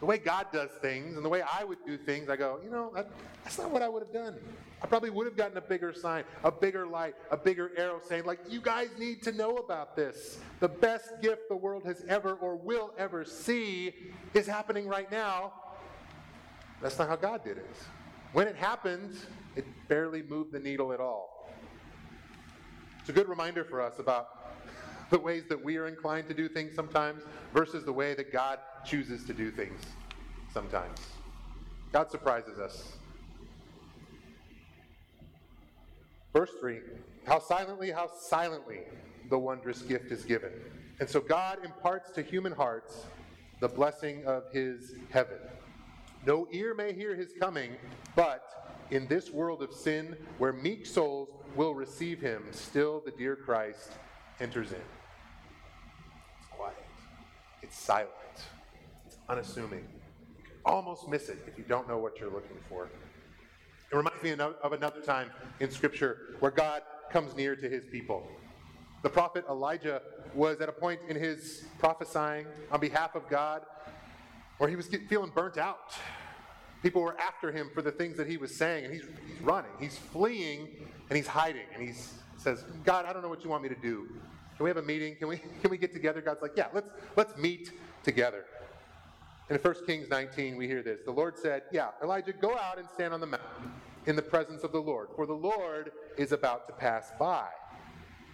the 0.00 0.06
way 0.06 0.18
God 0.18 0.46
does 0.52 0.70
things 0.82 1.16
and 1.16 1.24
the 1.24 1.28
way 1.28 1.42
I 1.42 1.64
would 1.64 1.78
do 1.86 1.96
things, 1.96 2.28
I 2.28 2.36
go, 2.36 2.58
you 2.62 2.70
know, 2.70 2.92
that, 2.94 3.08
that's 3.42 3.58
not 3.58 3.70
what 3.70 3.82
I 3.82 3.88
would 3.88 4.02
have 4.02 4.12
done. 4.12 4.36
I 4.82 4.86
probably 4.86 5.10
would 5.10 5.26
have 5.26 5.36
gotten 5.36 5.56
a 5.56 5.62
bigger 5.62 5.94
sign, 5.94 6.24
a 6.42 6.52
bigger 6.52 6.86
light, 6.86 7.14
a 7.30 7.36
bigger 7.36 7.70
arrow 7.76 8.00
saying, 8.06 8.24
like, 8.24 8.40
you 8.48 8.60
guys 8.60 8.88
need 8.98 9.22
to 9.22 9.32
know 9.32 9.56
about 9.56 9.96
this. 9.96 10.38
The 10.60 10.68
best 10.68 11.08
gift 11.22 11.48
the 11.48 11.56
world 11.56 11.84
has 11.84 12.04
ever 12.08 12.34
or 12.34 12.56
will 12.56 12.92
ever 12.98 13.24
see 13.24 13.94
is 14.34 14.46
happening 14.46 14.86
right 14.86 15.10
now. 15.10 15.52
That's 16.84 16.98
not 16.98 17.08
how 17.08 17.16
God 17.16 17.42
did 17.42 17.56
it. 17.56 17.74
When 18.34 18.46
it 18.46 18.56
happened, 18.56 19.16
it 19.56 19.64
barely 19.88 20.22
moved 20.22 20.52
the 20.52 20.58
needle 20.58 20.92
at 20.92 21.00
all. 21.00 21.50
It's 23.00 23.08
a 23.08 23.12
good 23.14 23.26
reminder 23.26 23.64
for 23.64 23.80
us 23.80 23.98
about 23.98 24.28
the 25.08 25.18
ways 25.18 25.44
that 25.48 25.64
we 25.64 25.78
are 25.78 25.86
inclined 25.86 26.28
to 26.28 26.34
do 26.34 26.46
things 26.46 26.74
sometimes 26.74 27.22
versus 27.54 27.86
the 27.86 27.92
way 27.92 28.12
that 28.12 28.30
God 28.30 28.58
chooses 28.84 29.24
to 29.24 29.32
do 29.32 29.50
things 29.50 29.80
sometimes. 30.52 30.98
God 31.90 32.10
surprises 32.10 32.58
us. 32.58 32.92
Verse 36.34 36.50
3 36.60 36.80
How 37.26 37.38
silently, 37.38 37.92
how 37.92 38.10
silently 38.14 38.80
the 39.30 39.38
wondrous 39.38 39.80
gift 39.80 40.12
is 40.12 40.22
given. 40.22 40.52
And 41.00 41.08
so 41.08 41.18
God 41.18 41.64
imparts 41.64 42.10
to 42.10 42.20
human 42.20 42.52
hearts 42.52 43.06
the 43.60 43.68
blessing 43.68 44.26
of 44.26 44.52
his 44.52 44.92
heaven. 45.08 45.38
No 46.26 46.48
ear 46.52 46.74
may 46.74 46.92
hear 46.94 47.14
his 47.14 47.32
coming, 47.38 47.72
but 48.16 48.76
in 48.90 49.06
this 49.08 49.30
world 49.30 49.62
of 49.62 49.72
sin, 49.72 50.16
where 50.38 50.52
meek 50.52 50.86
souls 50.86 51.28
will 51.54 51.74
receive 51.74 52.20
him, 52.20 52.44
still 52.50 53.02
the 53.04 53.10
dear 53.10 53.36
Christ 53.36 53.92
enters 54.40 54.72
in. 54.72 54.78
It's 56.38 56.48
quiet, 56.50 56.76
it's 57.62 57.78
silent, 57.78 58.10
it's 59.06 59.18
unassuming. 59.28 59.86
You 60.38 60.44
can 60.44 60.54
almost 60.64 61.08
miss 61.08 61.28
it 61.28 61.44
if 61.46 61.58
you 61.58 61.64
don't 61.64 61.86
know 61.86 61.98
what 61.98 62.18
you're 62.18 62.32
looking 62.32 62.56
for. 62.68 62.88
It 63.92 63.96
reminds 63.96 64.22
me 64.22 64.32
of 64.32 64.72
another 64.72 65.00
time 65.00 65.30
in 65.60 65.70
Scripture 65.70 66.36
where 66.40 66.50
God 66.50 66.82
comes 67.12 67.36
near 67.36 67.54
to 67.54 67.68
his 67.68 67.84
people. 67.92 68.26
The 69.02 69.10
prophet 69.10 69.44
Elijah 69.50 70.00
was 70.34 70.60
at 70.62 70.70
a 70.70 70.72
point 70.72 71.00
in 71.08 71.16
his 71.16 71.66
prophesying 71.78 72.46
on 72.72 72.80
behalf 72.80 73.14
of 73.14 73.28
God 73.28 73.66
or 74.64 74.68
he 74.68 74.76
was 74.76 74.88
feeling 75.10 75.30
burnt 75.34 75.58
out. 75.58 75.92
People 76.82 77.02
were 77.02 77.20
after 77.20 77.52
him 77.52 77.68
for 77.74 77.82
the 77.82 77.92
things 77.92 78.16
that 78.16 78.26
he 78.26 78.38
was 78.38 78.54
saying, 78.54 78.86
and 78.86 78.94
he's, 78.94 79.02
he's 79.26 79.38
running, 79.42 79.70
he's 79.78 79.98
fleeing, 79.98 80.68
and 81.10 81.16
he's 81.18 81.26
hiding. 81.26 81.66
And 81.74 81.86
he 81.86 81.92
says, 82.38 82.64
God, 82.82 83.04
I 83.04 83.12
don't 83.12 83.20
know 83.20 83.28
what 83.28 83.44
you 83.44 83.50
want 83.50 83.62
me 83.62 83.68
to 83.68 83.74
do. 83.74 84.08
Can 84.56 84.64
we 84.64 84.70
have 84.70 84.78
a 84.78 84.82
meeting? 84.82 85.16
Can 85.16 85.28
we, 85.28 85.36
can 85.60 85.70
we 85.70 85.76
get 85.76 85.92
together? 85.92 86.22
God's 86.22 86.40
like, 86.40 86.52
yeah, 86.56 86.68
let's, 86.72 86.88
let's 87.14 87.36
meet 87.36 87.72
together. 88.02 88.46
In 89.50 89.58
1 89.58 89.74
Kings 89.86 90.08
19, 90.08 90.56
we 90.56 90.66
hear 90.66 90.82
this. 90.82 91.00
The 91.04 91.12
Lord 91.12 91.38
said, 91.38 91.64
Yeah, 91.70 91.88
Elijah, 92.02 92.32
go 92.32 92.56
out 92.56 92.78
and 92.78 92.88
stand 92.94 93.12
on 93.12 93.20
the 93.20 93.26
mountain 93.26 93.70
in 94.06 94.16
the 94.16 94.22
presence 94.22 94.64
of 94.64 94.72
the 94.72 94.80
Lord, 94.80 95.08
for 95.14 95.26
the 95.26 95.34
Lord 95.34 95.92
is 96.16 96.32
about 96.32 96.66
to 96.68 96.72
pass 96.72 97.12
by. 97.18 97.48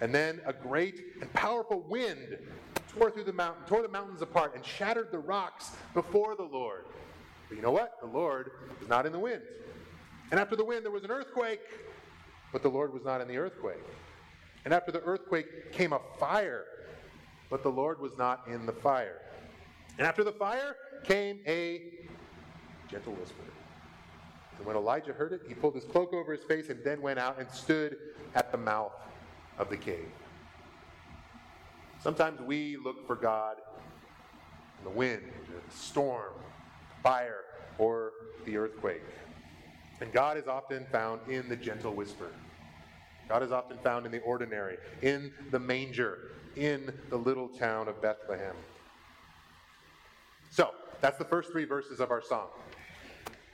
And 0.00 0.14
then 0.14 0.40
a 0.46 0.52
great 0.52 1.00
and 1.20 1.32
powerful 1.32 1.80
wind 1.80 2.38
tore 2.90 3.10
through 3.10 3.24
the 3.24 3.32
mountain, 3.32 3.62
tore 3.66 3.82
the 3.82 3.88
mountains 3.88 4.22
apart, 4.22 4.54
and 4.54 4.64
shattered 4.64 5.10
the 5.10 5.18
rocks 5.18 5.72
before 5.94 6.36
the 6.36 6.42
Lord. 6.42 6.84
But 7.48 7.56
you 7.56 7.62
know 7.62 7.70
what? 7.70 8.00
The 8.00 8.06
Lord 8.06 8.50
was 8.78 8.88
not 8.88 9.06
in 9.06 9.12
the 9.12 9.18
wind. 9.18 9.42
And 10.30 10.38
after 10.38 10.56
the 10.56 10.64
wind, 10.64 10.84
there 10.84 10.92
was 10.92 11.04
an 11.04 11.10
earthquake, 11.10 11.60
but 12.52 12.62
the 12.62 12.68
Lord 12.68 12.92
was 12.92 13.04
not 13.04 13.20
in 13.20 13.28
the 13.28 13.36
earthquake. 13.36 13.82
And 14.64 14.74
after 14.74 14.92
the 14.92 15.00
earthquake 15.00 15.72
came 15.72 15.92
a 15.92 16.00
fire, 16.18 16.64
but 17.48 17.62
the 17.62 17.68
Lord 17.68 18.00
was 18.00 18.12
not 18.16 18.46
in 18.46 18.66
the 18.66 18.72
fire. 18.72 19.20
And 19.98 20.06
after 20.06 20.22
the 20.22 20.32
fire 20.32 20.76
came 21.04 21.40
a 21.46 21.82
gentle 22.88 23.14
whisper. 23.14 23.42
And 24.58 24.66
when 24.66 24.76
Elijah 24.76 25.12
heard 25.12 25.32
it, 25.32 25.42
he 25.48 25.54
pulled 25.54 25.74
his 25.74 25.84
cloak 25.84 26.12
over 26.12 26.32
his 26.32 26.44
face 26.44 26.68
and 26.68 26.84
then 26.84 27.00
went 27.00 27.18
out 27.18 27.38
and 27.38 27.50
stood 27.50 27.96
at 28.34 28.52
the 28.52 28.58
mouth 28.58 28.92
of 29.58 29.70
the 29.70 29.76
cave. 29.76 30.08
Sometimes 32.02 32.40
we 32.40 32.76
look 32.76 33.06
for 33.06 33.14
God 33.14 33.56
in 34.78 34.84
the 34.84 34.96
wind, 34.96 35.22
the 35.48 35.74
storm, 35.74 36.32
fire, 37.02 37.44
or 37.78 38.12
the 38.46 38.56
earthquake. 38.56 39.02
And 40.00 40.12
God 40.12 40.38
is 40.38 40.48
often 40.48 40.86
found 40.90 41.20
in 41.28 41.48
the 41.48 41.56
gentle 41.56 41.92
whisper. 41.92 42.30
God 43.28 43.42
is 43.42 43.52
often 43.52 43.76
found 43.84 44.06
in 44.06 44.12
the 44.12 44.20
ordinary, 44.20 44.78
in 45.02 45.32
the 45.50 45.58
manger, 45.58 46.32
in 46.56 46.92
the 47.10 47.16
little 47.16 47.48
town 47.48 47.86
of 47.86 48.00
Bethlehem. 48.00 48.56
So, 50.50 50.70
that's 51.00 51.18
the 51.18 51.24
first 51.24 51.52
three 51.52 51.64
verses 51.64 52.00
of 52.00 52.10
our 52.10 52.22
song. 52.22 52.48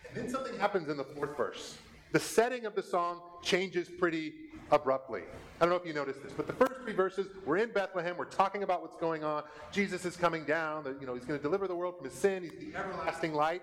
And 0.09 0.17
then 0.17 0.31
something 0.31 0.59
happens 0.59 0.89
in 0.89 0.97
the 0.97 1.05
fourth 1.05 1.37
verse. 1.37 1.79
The 2.13 2.21
setting 2.21 2.65
of 2.65 2.75
the 2.75 2.83
song 2.83 3.21
changes 3.43 3.89
pretty 3.89 4.33
abruptly. 4.71 5.23
I 5.61 5.65
don't 5.65 5.71
know 5.71 5.77
if 5.77 5.87
you 5.87 5.93
noticed 5.93 6.23
this, 6.23 6.33
but 6.33 6.47
the 6.47 6.53
first 6.55 6.66
verses, 6.93 7.27
we're 7.45 7.59
in 7.59 7.73
Bethlehem, 7.73 8.17
we're 8.17 8.25
talking 8.25 8.63
about 8.63 8.83
what's 8.83 8.97
going 8.97 9.25
on. 9.25 9.43
Jesus 9.73 10.05
is 10.05 10.17
coming 10.17 10.45
down, 10.45 10.85
you 11.01 11.07
know, 11.07 11.15
he's 11.15 11.25
going 11.25 11.39
to 11.39 11.43
deliver 11.43 11.67
the 11.67 11.75
world 11.75 11.97
from 11.97 12.07
his 12.07 12.15
sin, 12.15 12.43
he's 12.43 12.53
the 12.53 12.79
everlasting 12.79 13.33
light. 13.33 13.63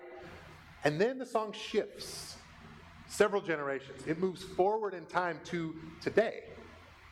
And 0.84 1.00
then 1.00 1.18
the 1.18 1.26
song 1.26 1.52
shifts 1.52 2.36
several 3.08 3.40
generations. 3.40 4.02
It 4.06 4.18
moves 4.18 4.42
forward 4.42 4.94
in 4.94 5.06
time 5.06 5.38
to 5.46 5.74
today. 6.00 6.44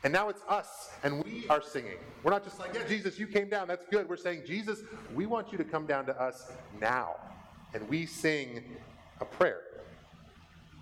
And 0.04 0.12
now 0.12 0.28
it's 0.28 0.42
us, 0.48 0.90
and 1.04 1.22
we 1.24 1.46
are 1.48 1.62
singing. 1.62 1.98
We're 2.24 2.32
not 2.32 2.42
just 2.42 2.58
like, 2.58 2.74
yeah, 2.74 2.82
Jesus, 2.88 3.20
you 3.20 3.26
came 3.28 3.48
down, 3.48 3.68
that's 3.68 3.86
good. 3.86 4.08
We're 4.08 4.16
saying, 4.16 4.42
Jesus, 4.44 4.80
we 5.14 5.26
want 5.26 5.52
you 5.52 5.58
to 5.58 5.64
come 5.64 5.86
down 5.86 6.06
to 6.06 6.20
us 6.20 6.50
now. 6.80 7.14
And 7.72 7.88
we 7.88 8.06
sing 8.06 8.64
a 9.20 9.24
prayer. 9.24 9.60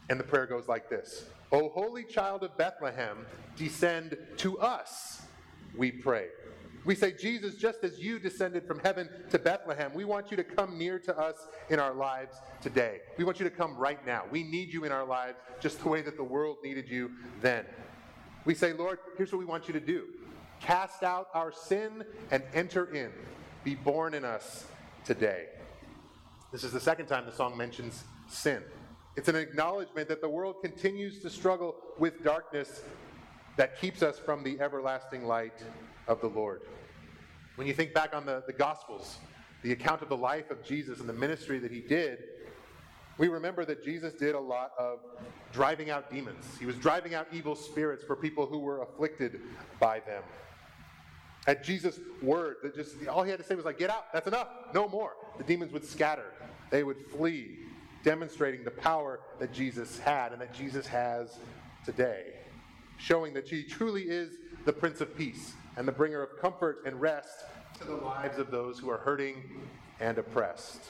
And 0.09 0.19
the 0.19 0.25
prayer 0.25 0.47
goes 0.47 0.69
like 0.69 0.89
this 0.89 1.27
O 1.53 1.69
holy 1.69 2.05
child 2.05 2.45
of 2.45 2.57
Bethlehem, 2.57 3.27
descend 3.57 4.17
to 4.39 4.59
us, 4.59 5.23
we 5.77 5.91
pray. 5.91 6.29
We 6.85 6.95
say, 6.95 7.13
Jesus, 7.13 7.57
just 7.57 7.85
as 7.85 7.99
you 7.99 8.19
descended 8.19 8.67
from 8.67 8.79
heaven 8.79 9.09
to 9.31 9.39
Bethlehem, 9.39 9.93
we 9.93 10.05
want 10.05 10.31
you 10.31 10.37
to 10.37 10.45
come 10.45 10.79
near 10.79 10.99
to 11.01 11.19
us 11.19 11.37
in 11.69 11.79
our 11.79 11.93
lives 11.93 12.37
today. 12.63 13.01
We 13.19 13.25
want 13.25 13.39
you 13.39 13.45
to 13.45 13.55
come 13.55 13.77
right 13.77 14.05
now. 14.07 14.25
We 14.31 14.45
need 14.45 14.73
you 14.73 14.85
in 14.85 14.93
our 14.93 15.05
lives 15.05 15.39
just 15.61 15.83
the 15.83 15.89
way 15.89 16.01
that 16.03 16.17
the 16.17 16.25
world 16.25 16.59
needed 16.65 16.89
you 16.89 17.11
then. 17.43 17.67
We 18.47 18.55
say, 18.55 18.73
Lord, 18.73 18.99
here's 19.19 19.31
what 19.31 19.39
we 19.39 19.45
want 19.45 19.67
you 19.69 19.75
to 19.75 19.81
do 19.81 20.05
cast 20.61 21.03
out 21.03 21.29
our 21.35 21.53
sin 21.53 22.05
and 22.31 22.43
enter 22.55 22.95
in. 22.95 23.11
Be 23.65 23.75
born 23.75 24.15
in 24.15 24.25
us 24.25 24.67
today. 25.05 25.47
This 26.53 26.65
is 26.65 26.73
the 26.73 26.81
second 26.81 27.07
time 27.07 27.27
the 27.27 27.33
song 27.33 27.57
mentions 27.57 28.05
sin. 28.29 28.63
It's 29.17 29.29
an 29.29 29.37
acknowledgement 29.37 30.09
that 30.09 30.21
the 30.21 30.29
world 30.29 30.57
continues 30.63 31.21
to 31.23 31.31
struggle 31.31 31.75
with 31.99 32.23
darkness 32.23 32.83
that 33.57 33.81
keeps 33.81 34.03
us 34.03 34.19
from 34.19 34.45
the 34.45 34.61
everlasting 34.61 35.27
light 35.27 35.65
of 36.07 36.21
the 36.21 36.29
Lord. 36.29 36.63
When 37.57 37.67
you 37.67 37.75
think 37.75 37.93
back 37.93 38.15
on 38.15 38.25
the, 38.25 38.43
the 38.47 38.53
Gospels, 38.53 39.19
the 39.63 39.73
account 39.73 40.03
of 40.03 40.09
the 40.09 40.17
life 40.17 40.51
of 40.51 40.63
Jesus 40.65 41.01
and 41.01 41.09
the 41.09 41.13
ministry 41.13 41.59
that 41.59 41.73
he 41.73 41.81
did, 41.81 42.19
we 43.19 43.29
remember 43.29 43.65
that 43.67 43.85
Jesus 43.85 44.15
did 44.15 44.35
a 44.35 44.41
lot 44.41 44.73
of 44.79 45.01
driving 45.53 45.91
out 45.91 46.11
demons. 46.11 46.47
He 46.59 46.65
was 46.65 46.77
driving 46.77 47.15
out 47.15 47.27
evil 47.33 47.55
spirits 47.55 48.03
for 48.05 48.17
people 48.17 48.47
who 48.47 48.61
were 48.61 48.81
afflicted 48.83 49.41
by 49.79 50.01
them. 50.01 50.23
At 51.47 51.65
Jesus' 51.65 51.99
word, 52.23 52.57
that 52.63 52.75
just 52.75 52.95
all 53.09 53.25
he 53.25 53.31
had 53.31 53.41
to 53.41 53.45
say 53.45 53.55
was 53.55 53.65
like, 53.65 53.79
"Get 53.79 53.91
out! 53.91 54.13
That's 54.13 54.27
enough! 54.27 54.49
No 54.73 54.89
more!" 54.89 55.13
The 55.37 55.45
demons 55.45 55.73
would 55.73 55.85
scatter; 55.85 56.33
they 56.71 56.83
would 56.83 56.99
flee, 57.11 57.59
demonstrating 58.03 58.65
the 58.65 58.71
power 58.71 59.21
that 59.39 59.53
Jesus 59.53 59.99
had 59.99 60.33
and 60.33 60.41
that 60.41 60.55
Jesus 60.55 60.87
has 60.87 61.39
today, 61.85 62.35
showing 62.99 63.35
that 63.35 63.49
he 63.49 63.63
truly 63.63 64.03
is 64.03 64.39
the 64.65 64.73
Prince 64.73 65.01
of 65.01 65.17
Peace 65.17 65.55
and 65.77 65.87
the 65.87 65.93
bringer 65.93 66.23
of 66.23 66.39
comfort 66.41 66.83
and 66.87 67.01
rest 67.01 67.45
to 67.79 67.85
the 67.85 67.97
lives 67.97 68.39
of 68.39 68.51
those 68.51 68.79
who 68.79 68.91
are 68.91 68.99
hurting 68.99 69.43
and 70.01 70.19
oppressed. 70.19 70.81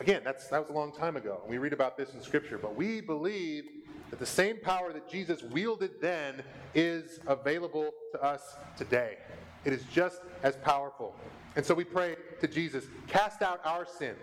Again, 0.00 0.22
that's, 0.24 0.48
that 0.48 0.60
was 0.60 0.70
a 0.70 0.72
long 0.72 0.92
time 0.92 1.16
ago. 1.16 1.42
We 1.46 1.58
read 1.58 1.72
about 1.72 1.96
this 1.96 2.14
in 2.14 2.22
Scripture, 2.22 2.56
but 2.56 2.74
we 2.74 3.00
believe 3.00 3.64
that 4.08 4.18
the 4.18 4.26
same 4.26 4.58
power 4.58 4.92
that 4.92 5.08
Jesus 5.10 5.42
wielded 5.42 6.00
then 6.00 6.42
is 6.74 7.20
available 7.26 7.90
to 8.12 8.22
us 8.22 8.56
today. 8.76 9.18
It 9.64 9.72
is 9.72 9.84
just 9.92 10.22
as 10.42 10.56
powerful. 10.56 11.14
And 11.54 11.64
so 11.64 11.74
we 11.74 11.84
pray 11.84 12.16
to 12.40 12.48
Jesus, 12.48 12.84
cast 13.08 13.42
out 13.42 13.60
our 13.64 13.86
sin, 13.86 14.14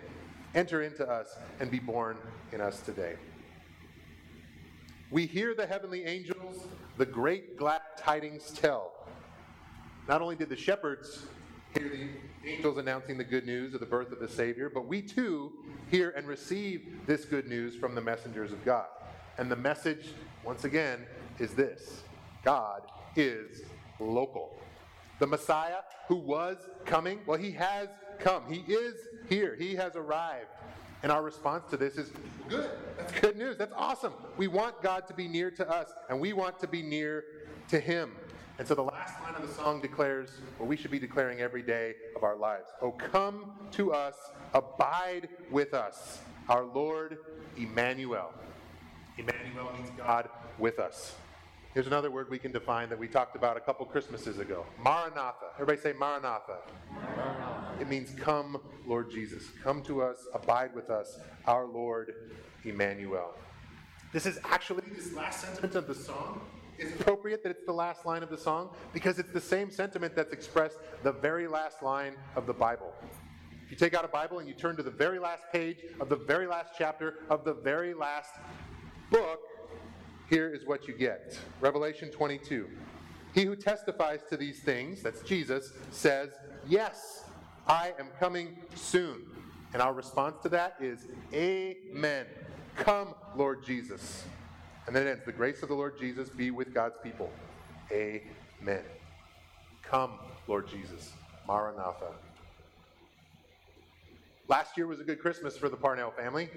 enter 0.58 0.82
into 0.82 1.08
us, 1.08 1.38
and 1.60 1.70
be 1.70 1.78
born 1.78 2.16
in 2.52 2.60
us 2.60 2.80
today. 2.80 3.14
We 5.10 5.24
hear 5.24 5.54
the 5.54 5.66
heavenly 5.66 6.04
angels 6.04 6.66
the 6.96 7.06
great 7.06 7.56
glad 7.56 7.80
tidings 7.96 8.50
tell. 8.50 8.92
Not 10.08 10.20
only 10.20 10.34
did 10.34 10.48
the 10.48 10.56
shepherds 10.56 11.26
hear 11.74 11.88
the 11.88 12.08
angels 12.50 12.76
announcing 12.76 13.16
the 13.16 13.24
good 13.24 13.46
news 13.46 13.72
of 13.72 13.80
the 13.80 13.86
birth 13.86 14.10
of 14.10 14.18
the 14.18 14.28
Savior, 14.28 14.68
but 14.68 14.86
we 14.86 15.00
too 15.00 15.52
hear 15.92 16.10
and 16.10 16.26
receive 16.26 17.06
this 17.06 17.24
good 17.24 17.46
news 17.46 17.76
from 17.76 17.94
the 17.94 18.00
messengers 18.00 18.50
of 18.50 18.64
God. 18.64 18.86
And 19.38 19.48
the 19.48 19.56
message, 19.56 20.06
once 20.44 20.64
again, 20.64 21.06
is 21.38 21.54
this 21.54 22.02
God 22.44 22.82
is 23.14 23.62
local. 24.00 24.58
The 25.20 25.26
Messiah 25.26 25.82
who 26.08 26.16
was 26.16 26.56
coming, 26.84 27.20
well, 27.26 27.38
he 27.38 27.52
has 27.52 27.88
come. 28.18 28.44
He 28.50 28.64
is 28.72 28.94
here. 29.28 29.56
He 29.58 29.74
has 29.76 29.96
arrived. 29.96 30.48
And 31.02 31.12
our 31.12 31.22
response 31.22 31.70
to 31.70 31.76
this 31.76 31.96
is 31.96 32.10
good. 32.48 32.70
That's 32.96 33.20
good 33.20 33.36
news. 33.36 33.56
That's 33.56 33.72
awesome. 33.76 34.12
We 34.36 34.48
want 34.48 34.82
God 34.82 35.06
to 35.08 35.14
be 35.14 35.28
near 35.28 35.50
to 35.52 35.68
us, 35.68 35.92
and 36.08 36.18
we 36.18 36.32
want 36.32 36.58
to 36.60 36.66
be 36.66 36.82
near 36.82 37.24
to 37.68 37.78
Him. 37.78 38.12
And 38.58 38.66
so 38.66 38.74
the 38.74 38.82
last 38.82 39.20
line 39.22 39.36
of 39.36 39.46
the 39.46 39.54
song 39.54 39.80
declares 39.80 40.30
what 40.56 40.68
we 40.68 40.76
should 40.76 40.90
be 40.90 40.98
declaring 40.98 41.40
every 41.40 41.62
day 41.62 41.94
of 42.16 42.24
our 42.24 42.36
lives 42.36 42.70
Oh, 42.82 42.90
come 42.90 43.52
to 43.72 43.92
us, 43.92 44.16
abide 44.52 45.28
with 45.50 45.74
us, 45.74 46.20
our 46.48 46.64
Lord 46.64 47.18
Emmanuel. 47.56 48.32
Emmanuel 49.16 49.72
means 49.76 49.90
God 49.96 50.28
with 50.58 50.80
us. 50.80 51.14
Here's 51.74 51.86
another 51.86 52.10
word 52.10 52.28
we 52.30 52.38
can 52.38 52.50
define 52.50 52.88
that 52.88 52.98
we 52.98 53.06
talked 53.06 53.36
about 53.36 53.56
a 53.56 53.60
couple 53.60 53.86
Christmases 53.86 54.38
ago 54.40 54.66
Maranatha. 54.82 55.46
Everybody 55.54 55.78
say 55.78 55.92
Maranatha. 55.92 56.56
Maranatha. 56.92 57.27
It 57.80 57.88
means 57.88 58.10
come, 58.18 58.60
Lord 58.86 59.10
Jesus. 59.10 59.44
Come 59.62 59.82
to 59.82 60.02
us, 60.02 60.18
abide 60.34 60.74
with 60.74 60.90
us, 60.90 61.18
our 61.46 61.66
Lord 61.66 62.12
Emmanuel. 62.64 63.34
This 64.12 64.26
is 64.26 64.38
actually, 64.44 64.82
this 64.94 65.12
last 65.12 65.42
sentence 65.42 65.74
of 65.74 65.86
the 65.86 65.94
song 65.94 66.40
is 66.78 66.92
appropriate 67.00 67.42
that 67.42 67.50
it's 67.50 67.64
the 67.66 67.72
last 67.72 68.06
line 68.06 68.22
of 68.22 68.30
the 68.30 68.38
song 68.38 68.70
because 68.92 69.18
it's 69.18 69.32
the 69.32 69.40
same 69.40 69.70
sentiment 69.70 70.16
that's 70.16 70.32
expressed 70.32 70.78
the 71.02 71.12
very 71.12 71.46
last 71.46 71.82
line 71.82 72.14
of 72.36 72.46
the 72.46 72.52
Bible. 72.52 72.92
If 73.64 73.72
you 73.72 73.76
take 73.76 73.94
out 73.94 74.04
a 74.04 74.08
Bible 74.08 74.38
and 74.38 74.48
you 74.48 74.54
turn 74.54 74.76
to 74.76 74.82
the 74.82 74.90
very 74.90 75.18
last 75.18 75.44
page 75.52 75.84
of 76.00 76.08
the 76.08 76.16
very 76.16 76.46
last 76.46 76.72
chapter 76.78 77.16
of 77.28 77.44
the 77.44 77.54
very 77.54 77.94
last 77.94 78.30
book, 79.10 79.40
here 80.30 80.52
is 80.52 80.66
what 80.66 80.88
you 80.88 80.94
get 80.94 81.38
Revelation 81.60 82.10
22. 82.10 82.68
He 83.34 83.44
who 83.44 83.54
testifies 83.54 84.20
to 84.30 84.36
these 84.36 84.60
things, 84.60 85.02
that's 85.02 85.20
Jesus, 85.20 85.72
says, 85.90 86.30
Yes, 86.66 87.24
I 87.68 87.92
am 87.98 88.08
coming 88.18 88.56
soon. 88.74 89.22
And 89.72 89.82
our 89.82 89.92
response 89.92 90.36
to 90.42 90.48
that 90.50 90.76
is, 90.80 91.06
Amen. 91.34 92.26
Come, 92.76 93.14
Lord 93.36 93.64
Jesus. 93.64 94.24
And 94.86 94.96
then 94.96 95.06
it 95.06 95.10
ends, 95.10 95.24
The 95.26 95.32
grace 95.32 95.62
of 95.62 95.68
the 95.68 95.74
Lord 95.74 95.98
Jesus 95.98 96.30
be 96.30 96.50
with 96.50 96.72
God's 96.72 96.96
people. 97.02 97.30
Amen. 97.92 98.82
Come, 99.82 100.12
Lord 100.46 100.68
Jesus. 100.68 101.12
Maranatha. 101.46 102.12
Last 104.48 104.76
year 104.78 104.86
was 104.86 105.00
a 105.00 105.04
good 105.04 105.20
Christmas 105.20 105.58
for 105.58 105.68
the 105.68 105.76
Parnell 105.76 106.10
family. 106.10 106.48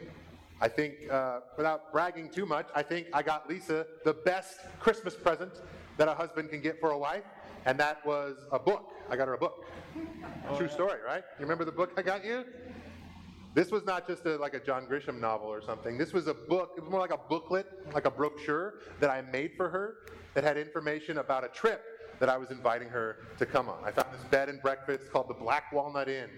I 0.62 0.68
think, 0.68 1.10
uh, 1.10 1.40
without 1.58 1.92
bragging 1.92 2.30
too 2.30 2.46
much, 2.46 2.68
I 2.76 2.84
think 2.84 3.08
I 3.12 3.22
got 3.22 3.50
Lisa 3.50 3.86
the 4.06 4.14
best 4.14 4.60
Christmas 4.80 5.16
present 5.16 5.52
that 5.98 6.08
a 6.08 6.14
husband 6.14 6.50
can 6.50 6.62
get 6.62 6.80
for 6.80 6.92
a 6.92 6.98
wife, 6.98 7.24
and 7.66 7.80
that 7.80 8.06
was 8.06 8.38
a 8.52 8.60
book. 8.60 8.92
I 9.10 9.16
got 9.16 9.28
her 9.28 9.34
a 9.34 9.38
book. 9.38 9.66
Oh, 10.50 10.58
True 10.58 10.68
yeah. 10.68 10.74
story, 10.74 11.00
right? 11.06 11.24
You 11.40 11.44
remember 11.44 11.66
the 11.66 11.72
book 11.72 11.92
I 11.98 12.02
got 12.02 12.24
you? 12.26 12.46
This 13.54 13.70
was 13.70 13.84
not 13.84 14.08
just 14.08 14.26
a, 14.26 14.38
like 14.38 14.54
a 14.54 14.60
John 14.60 14.86
Grisham 14.86 15.20
novel 15.20 15.48
or 15.48 15.62
something. 15.62 15.98
This 15.98 16.14
was 16.14 16.28
a 16.28 16.34
book. 16.34 16.72
It 16.78 16.82
was 16.84 16.90
more 16.90 17.02
like 17.02 17.12
a 17.12 17.20
booklet, 17.30 17.68
like 17.94 18.06
a 18.06 18.12
brochure 18.12 18.76
that 19.02 19.10
I 19.10 19.22
made 19.22 19.52
for 19.58 19.70
her 19.70 19.96
that 20.34 20.44
had 20.44 20.58
information 20.58 21.18
about 21.18 21.44
a 21.44 21.50
trip 21.50 21.84
that 22.20 22.30
I 22.30 22.38
was 22.38 22.52
inviting 22.52 22.88
her 22.88 23.18
to 23.40 23.46
come 23.46 23.68
on. 23.68 23.84
I 23.84 23.92
found 23.92 24.08
this 24.14 24.24
bed 24.30 24.48
and 24.48 24.62
breakfast 24.62 25.12
called 25.12 25.28
the 25.28 25.34
Black 25.34 25.72
Walnut 25.74 26.08
Inn 26.08 26.30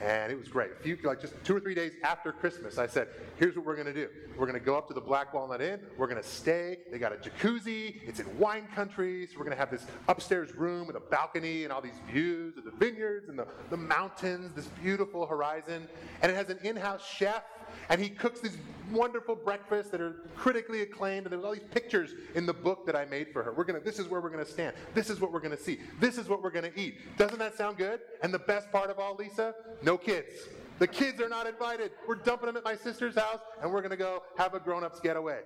and 0.00 0.32
it 0.32 0.38
was 0.38 0.48
great. 0.48 0.70
A 0.72 0.82
few, 0.82 0.98
like 1.04 1.20
just 1.20 1.34
two 1.44 1.56
or 1.56 1.60
three 1.60 1.74
days 1.74 1.92
after 2.02 2.32
Christmas, 2.32 2.78
I 2.78 2.86
said, 2.86 3.08
"Here's 3.36 3.56
what 3.56 3.64
we're 3.64 3.76
going 3.76 3.86
to 3.86 3.92
do. 3.92 4.08
We're 4.36 4.46
going 4.46 4.58
to 4.58 4.64
go 4.64 4.76
up 4.76 4.88
to 4.88 4.94
the 4.94 5.00
Black 5.00 5.34
Walnut 5.34 5.60
Inn. 5.60 5.80
We're 5.96 6.06
going 6.06 6.22
to 6.22 6.28
stay. 6.28 6.78
They 6.90 6.98
got 6.98 7.12
a 7.12 7.16
jacuzzi. 7.16 8.00
It's 8.06 8.20
in 8.20 8.38
wine 8.38 8.66
country. 8.74 9.26
So 9.26 9.38
we're 9.38 9.44
going 9.44 9.56
to 9.56 9.60
have 9.60 9.70
this 9.70 9.86
upstairs 10.08 10.54
room 10.54 10.86
with 10.86 10.96
a 10.96 11.00
balcony 11.00 11.64
and 11.64 11.72
all 11.72 11.80
these 11.80 12.00
views 12.10 12.56
of 12.56 12.64
the 12.64 12.70
vineyards 12.70 13.28
and 13.28 13.38
the, 13.38 13.46
the 13.70 13.76
mountains, 13.76 14.52
this 14.54 14.66
beautiful 14.82 15.26
horizon. 15.26 15.86
And 16.22 16.32
it 16.32 16.34
has 16.34 16.48
an 16.48 16.58
in-house 16.62 17.06
chef 17.06 17.42
and 17.88 18.00
he 18.00 18.08
cooks 18.08 18.40
these 18.40 18.56
wonderful 18.90 19.34
breakfasts 19.34 19.90
that 19.90 20.00
are 20.00 20.16
critically 20.36 20.82
acclaimed, 20.82 21.26
and 21.26 21.32
there's 21.32 21.44
all 21.44 21.52
these 21.52 21.62
pictures 21.72 22.14
in 22.34 22.46
the 22.46 22.52
book 22.52 22.84
that 22.86 22.96
I 22.96 23.04
made 23.06 23.32
for 23.32 23.42
her. 23.42 23.52
We're 23.52 23.64
gonna, 23.64 23.80
this 23.80 23.98
is 23.98 24.08
where 24.08 24.20
we're 24.20 24.30
gonna 24.30 24.44
stand. 24.44 24.74
This 24.94 25.10
is 25.10 25.20
what 25.20 25.32
we're 25.32 25.40
gonna 25.40 25.56
see. 25.56 25.80
This 26.00 26.18
is 26.18 26.28
what 26.28 26.42
we're 26.42 26.50
gonna 26.50 26.72
eat. 26.76 27.16
Doesn't 27.16 27.38
that 27.38 27.56
sound 27.56 27.76
good? 27.78 28.00
And 28.22 28.32
the 28.32 28.38
best 28.38 28.70
part 28.70 28.90
of 28.90 28.98
all, 28.98 29.16
Lisa, 29.16 29.54
no 29.82 29.96
kids. 29.96 30.48
The 30.78 30.86
kids 30.86 31.20
are 31.20 31.28
not 31.28 31.46
invited. 31.46 31.92
We're 32.08 32.16
dumping 32.16 32.46
them 32.46 32.56
at 32.56 32.64
my 32.64 32.76
sister's 32.76 33.14
house, 33.14 33.40
and 33.62 33.72
we're 33.72 33.82
gonna 33.82 33.96
go 33.96 34.22
have 34.36 34.54
a 34.54 34.60
grown-ups 34.60 35.00
getaway. 35.00 35.40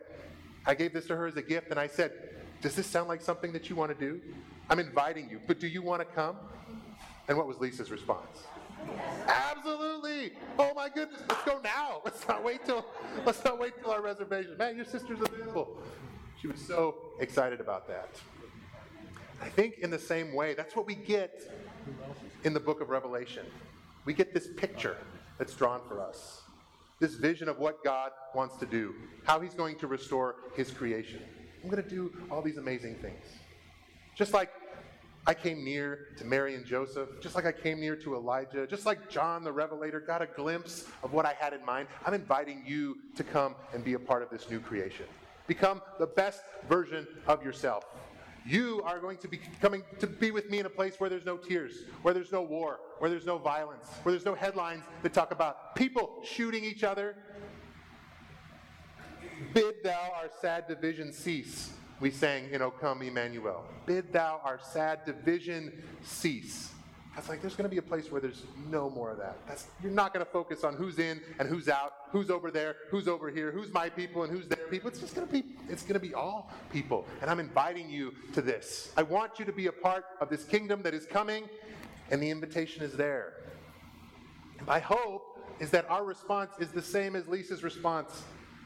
I 0.67 0.75
gave 0.75 0.93
this 0.93 1.07
to 1.07 1.17
her 1.17 1.27
as 1.27 1.37
a 1.37 1.43
gift, 1.43 1.71
and 1.71 1.79
I 1.79 1.87
said, 1.87 2.12
"Does 2.61 2.75
this 2.75 2.87
sound 2.87 3.09
like 3.09 3.21
something 3.21 3.53
that 3.53 3.71
you 3.71 3.77
want 3.77 3.97
to 3.97 3.99
do? 3.99 4.21
I'm 4.69 4.79
inviting 4.79 5.29
you, 5.31 5.41
but 5.47 5.61
do 5.61 5.69
you 5.69 5.83
want 5.83 6.01
to 6.01 6.07
come?" 6.07 6.37
And 7.29 7.37
what 7.37 7.47
was 7.47 7.59
Lisa's 7.59 7.91
response? 7.91 8.45
Absolutely. 9.27 10.33
Oh 10.59 10.73
my 10.75 10.89
goodness. 10.89 11.23
Let's 11.29 11.45
go 11.45 11.61
now. 11.62 12.01
Let's 12.05 12.27
not 12.29 12.45
wait 12.45 12.65
till 12.65 12.85
let's 13.25 13.45
not 13.45 13.59
wait 13.59 13.73
till 13.83 13.91
our 13.91 14.03
reservation. 14.03 14.57
Man, 14.57 14.77
your 14.77 14.85
sister's 14.85 15.19
available. 15.21 15.77
She 16.41 16.47
was 16.47 16.61
so 16.61 16.97
excited 17.21 17.61
about 17.61 17.89
that. 17.89 18.11
I 19.43 19.49
think 19.49 19.79
in 19.79 19.91
the 19.91 19.99
same 19.99 20.35
way, 20.35 20.55
that's 20.55 20.77
what 20.77 20.87
we 20.87 20.95
get 20.95 21.43
in 22.45 22.55
the 22.55 22.61
book 22.61 22.81
of 22.81 22.89
Revelation. 22.89 23.45
We 24.05 24.15
get 24.15 24.33
this 24.33 24.49
picture 24.57 24.97
that's 25.39 25.55
drawn 25.55 25.81
for 25.89 26.01
us. 26.01 26.43
This 27.01 27.15
vision 27.15 27.49
of 27.49 27.59
what 27.59 27.85
God 27.85 28.12
wants 28.35 28.57
to 28.59 28.67
do, 28.67 28.95
how 29.25 29.41
he's 29.41 29.55
going 29.55 29.77
to 29.79 29.87
restore 29.87 30.37
his 30.55 30.71
creation. 30.71 31.21
I'm 31.62 31.69
going 31.69 31.83
to 31.83 31.89
do 31.89 32.12
all 32.31 32.41
these 32.41 32.57
amazing 32.57 32.95
things. 32.97 33.25
Just 34.17 34.33
like 34.33 34.51
I 35.29 35.35
came 35.35 35.65
near 35.65 36.07
to 36.19 36.25
Mary 36.25 36.55
and 36.55 36.65
Joseph, 36.65 37.09
just 37.21 37.35
like 37.35 37.47
I 37.47 37.53
came 37.53 37.81
near 37.81 37.97
to 37.97 38.15
Elijah, 38.15 38.65
just 38.67 38.87
like 38.87 39.11
John 39.11 39.43
the 39.43 39.51
Revelator 39.51 39.99
got 39.99 40.23
a 40.23 40.27
glimpse 40.27 40.85
of 41.03 41.12
what 41.12 41.27
I 41.27 41.35
had 41.39 41.53
in 41.53 41.65
mind. 41.65 41.89
I'm 42.05 42.15
inviting 42.15 42.62
you 42.65 42.99
to 43.17 43.25
come 43.25 43.57
and 43.75 43.83
be 43.83 43.95
a 43.95 43.99
part 43.99 44.23
of 44.23 44.31
this 44.31 44.49
new 44.49 44.61
creation. 44.61 45.07
Become 45.49 45.83
the 45.99 46.07
best 46.07 46.43
version 46.69 47.09
of 47.27 47.45
yourself. 47.45 47.85
You 48.47 48.81
are 48.85 49.01
going 49.01 49.19
to 49.19 49.29
be 49.29 49.41
coming 49.61 49.83
to 49.99 50.07
be 50.07 50.31
with 50.31 50.49
me 50.49 50.61
in 50.61 50.67
a 50.67 50.71
place 50.71 50.95
where 50.99 51.11
there's 51.11 51.27
no 51.27 51.37
tears, 51.37 51.83
where 52.03 52.15
there's 52.15 52.31
no 52.31 52.43
war, 52.43 52.79
where 53.01 53.11
there's 53.11 53.27
no 53.27 53.39
violence, 53.39 53.89
where 54.05 54.12
there's 54.12 54.25
no 54.25 54.37
headlines 54.37 54.85
that 55.03 55.12
talk 55.12 55.33
about 55.33 55.75
people 55.75 56.23
shooting 56.25 56.65
each 56.65 56.85
other. 56.85 57.17
Bid 59.53 59.83
thou 59.83 60.12
our 60.15 60.31
sad 60.41 60.69
division 60.69 61.12
cease, 61.12 61.73
we 62.01 62.11
sang 62.11 62.51
in 62.51 62.63
O 62.63 62.71
Come 62.71 63.03
Emmanuel. 63.03 63.65
Bid 63.87 64.13
thou 64.13 64.41
our 64.45 64.61
sad 64.63 65.05
division 65.05 65.83
cease. 66.03 66.73
Was 67.17 67.31
like, 67.31 67.41
there's 67.41 67.57
going 67.57 67.65
to 67.65 67.71
be 67.71 67.79
a 67.79 67.83
place 67.83 68.13
where 68.13 68.21
there's 68.21 68.43
no 68.69 68.91
more 68.91 69.11
of 69.11 69.17
that. 69.17 69.39
That's, 69.49 69.69
you're 69.83 69.91
not 69.91 70.13
going 70.13 70.25
to 70.25 70.31
focus 70.31 70.65
on 70.65 70.75
who's 70.75 70.99
in 70.99 71.23
and 71.39 71.49
who's 71.49 71.67
out, 71.67 71.95
who's 72.11 72.29
over 72.29 72.51
there, 72.51 72.77
who's 72.91 73.09
over 73.09 73.31
here, 73.31 73.51
who's 73.51 73.73
my 73.73 73.89
people 73.89 74.25
and 74.25 74.31
who's 74.31 74.47
their 74.47 74.67
people. 74.67 74.91
It's 74.91 75.01
just 75.01 75.15
going 75.15 75.27
to 75.27 75.33
be, 75.33 75.43
it's 75.71 75.81
going 75.83 75.95
to 75.95 75.99
be 75.99 76.13
all 76.13 76.53
people. 76.71 77.07
And 77.23 77.31
I'm 77.31 77.41
inviting 77.41 77.89
you 77.89 78.13
to 78.35 78.43
this. 78.43 78.93
I 78.99 79.03
want 79.03 79.39
you 79.39 79.47
to 79.47 79.53
be 79.53 79.69
a 79.69 79.73
part 79.73 80.05
of 80.21 80.29
this 80.29 80.45
kingdom 80.45 80.83
that 80.83 80.93
is 80.93 81.07
coming, 81.07 81.45
and 82.11 82.23
the 82.23 82.29
invitation 82.29 82.83
is 82.83 82.93
there. 82.93 83.33
My 84.67 84.79
hope 84.79 85.41
is 85.59 85.71
that 85.71 85.89
our 85.89 86.05
response 86.05 86.53
is 86.59 86.71
the 86.71 86.83
same 86.83 87.17
as 87.17 87.27
Lisa's 87.27 87.63
response 87.63 88.25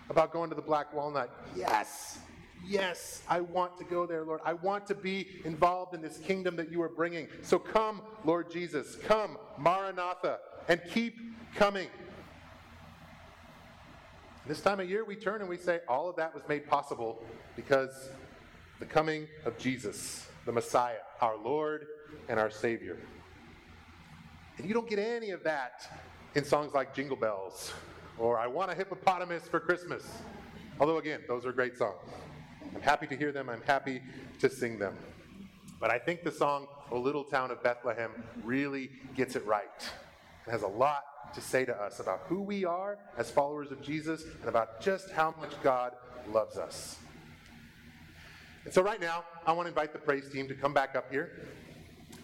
about 0.09 0.33
going 0.33 0.51
to 0.51 0.57
the 0.57 0.63
Black 0.63 0.93
Walnut. 0.93 1.31
Yes. 1.55 2.19
Yes, 2.67 3.23
I 3.29 3.41
want 3.41 3.79
to 3.79 3.85
go 3.85 4.07
there, 4.07 4.25
Lord. 4.25 4.41
I 4.45 4.53
want 4.53 4.87
to 4.89 4.95
be 4.95 5.27
involved 5.45 5.95
in 5.95 6.03
this 6.03 6.19
kingdom 6.19 6.57
that 6.57 6.71
you 6.71 6.83
are 6.83 6.89
bringing. 6.89 7.29
So 7.43 7.59
come, 7.59 8.03
Lord 8.25 8.51
Jesus. 8.51 8.97
Come, 9.07 9.39
Maranatha, 9.59 10.39
and 10.69 10.81
keep 10.91 11.17
coming. 11.55 11.89
This 14.47 14.61
time 14.61 14.81
of 14.81 14.89
year, 14.89 15.05
we 15.05 15.17
turn 15.17 15.41
and 15.41 15.49
we 15.49 15.57
say, 15.57 15.81
all 15.89 16.09
of 16.09 16.17
that 16.17 16.35
was 16.35 16.43
made 16.49 16.67
possible 16.67 17.23
because 17.57 18.11
the 18.79 18.87
coming 18.87 19.29
of 19.45 19.59
Jesus, 19.59 20.27
the 20.47 20.53
Messiah, 20.53 20.97
our 21.21 21.37
Lord 21.37 21.87
and 22.29 22.41
our 22.41 22.51
Savior. 22.51 22.99
And 24.59 24.67
you 24.67 24.75
don't 24.75 24.89
get 24.89 24.99
any 24.99 25.31
of 25.31 25.43
that 25.45 25.89
in 26.35 26.45
songs 26.45 26.75
like 26.75 26.95
Jingle 26.95 27.17
Bells 27.17 27.73
or 28.19 28.39
I 28.39 28.47
Want 28.47 28.71
a 28.71 28.75
Hippopotamus 28.75 29.49
for 29.49 29.61
Christmas. 29.61 30.05
Although, 30.79 30.99
again, 30.99 31.21
those 31.27 31.47
are 31.47 31.53
great 31.53 31.77
songs. 31.77 31.97
I'm 32.75 32.83
happy 32.83 33.07
to 33.07 33.17
hear 33.17 33.33
them, 33.33 33.49
I'm 33.49 33.63
happy 33.63 34.03
to 34.39 34.49
sing 34.49 34.79
them. 34.79 34.97
But 35.81 35.91
I 35.91 35.99
think 35.99 36.23
the 36.23 36.33
song, 36.33 36.67
O 36.91 37.01
Little 37.01 37.25
Town 37.25 37.51
of 37.51 37.63
Bethlehem, 37.63 38.11
really 38.45 38.91
gets 39.17 39.35
it 39.35 39.45
right. 39.47 39.65
It 40.47 40.51
has 40.51 40.63
a 40.63 40.69
lot 40.69 41.35
to 41.35 41.41
say 41.41 41.65
to 41.65 41.75
us 41.75 42.01
about 42.01 42.23
who 42.27 42.43
we 42.43 42.65
are 42.65 42.99
as 43.17 43.31
followers 43.31 43.71
of 43.71 43.81
Jesus 43.81 44.25
and 44.41 44.49
about 44.49 44.81
just 44.81 45.11
how 45.11 45.35
much 45.41 45.53
God 45.63 45.93
loves 46.29 46.57
us. 46.57 46.99
And 48.65 48.75
so, 48.75 48.83
right 48.83 49.01
now, 49.01 49.25
I 49.47 49.53
want 49.53 49.67
to 49.67 49.69
invite 49.71 49.93
the 49.93 49.99
praise 49.99 50.31
team 50.31 50.47
to 50.49 50.55
come 50.55 50.75
back 50.75 50.95
up 50.95 51.11
here, 51.11 51.49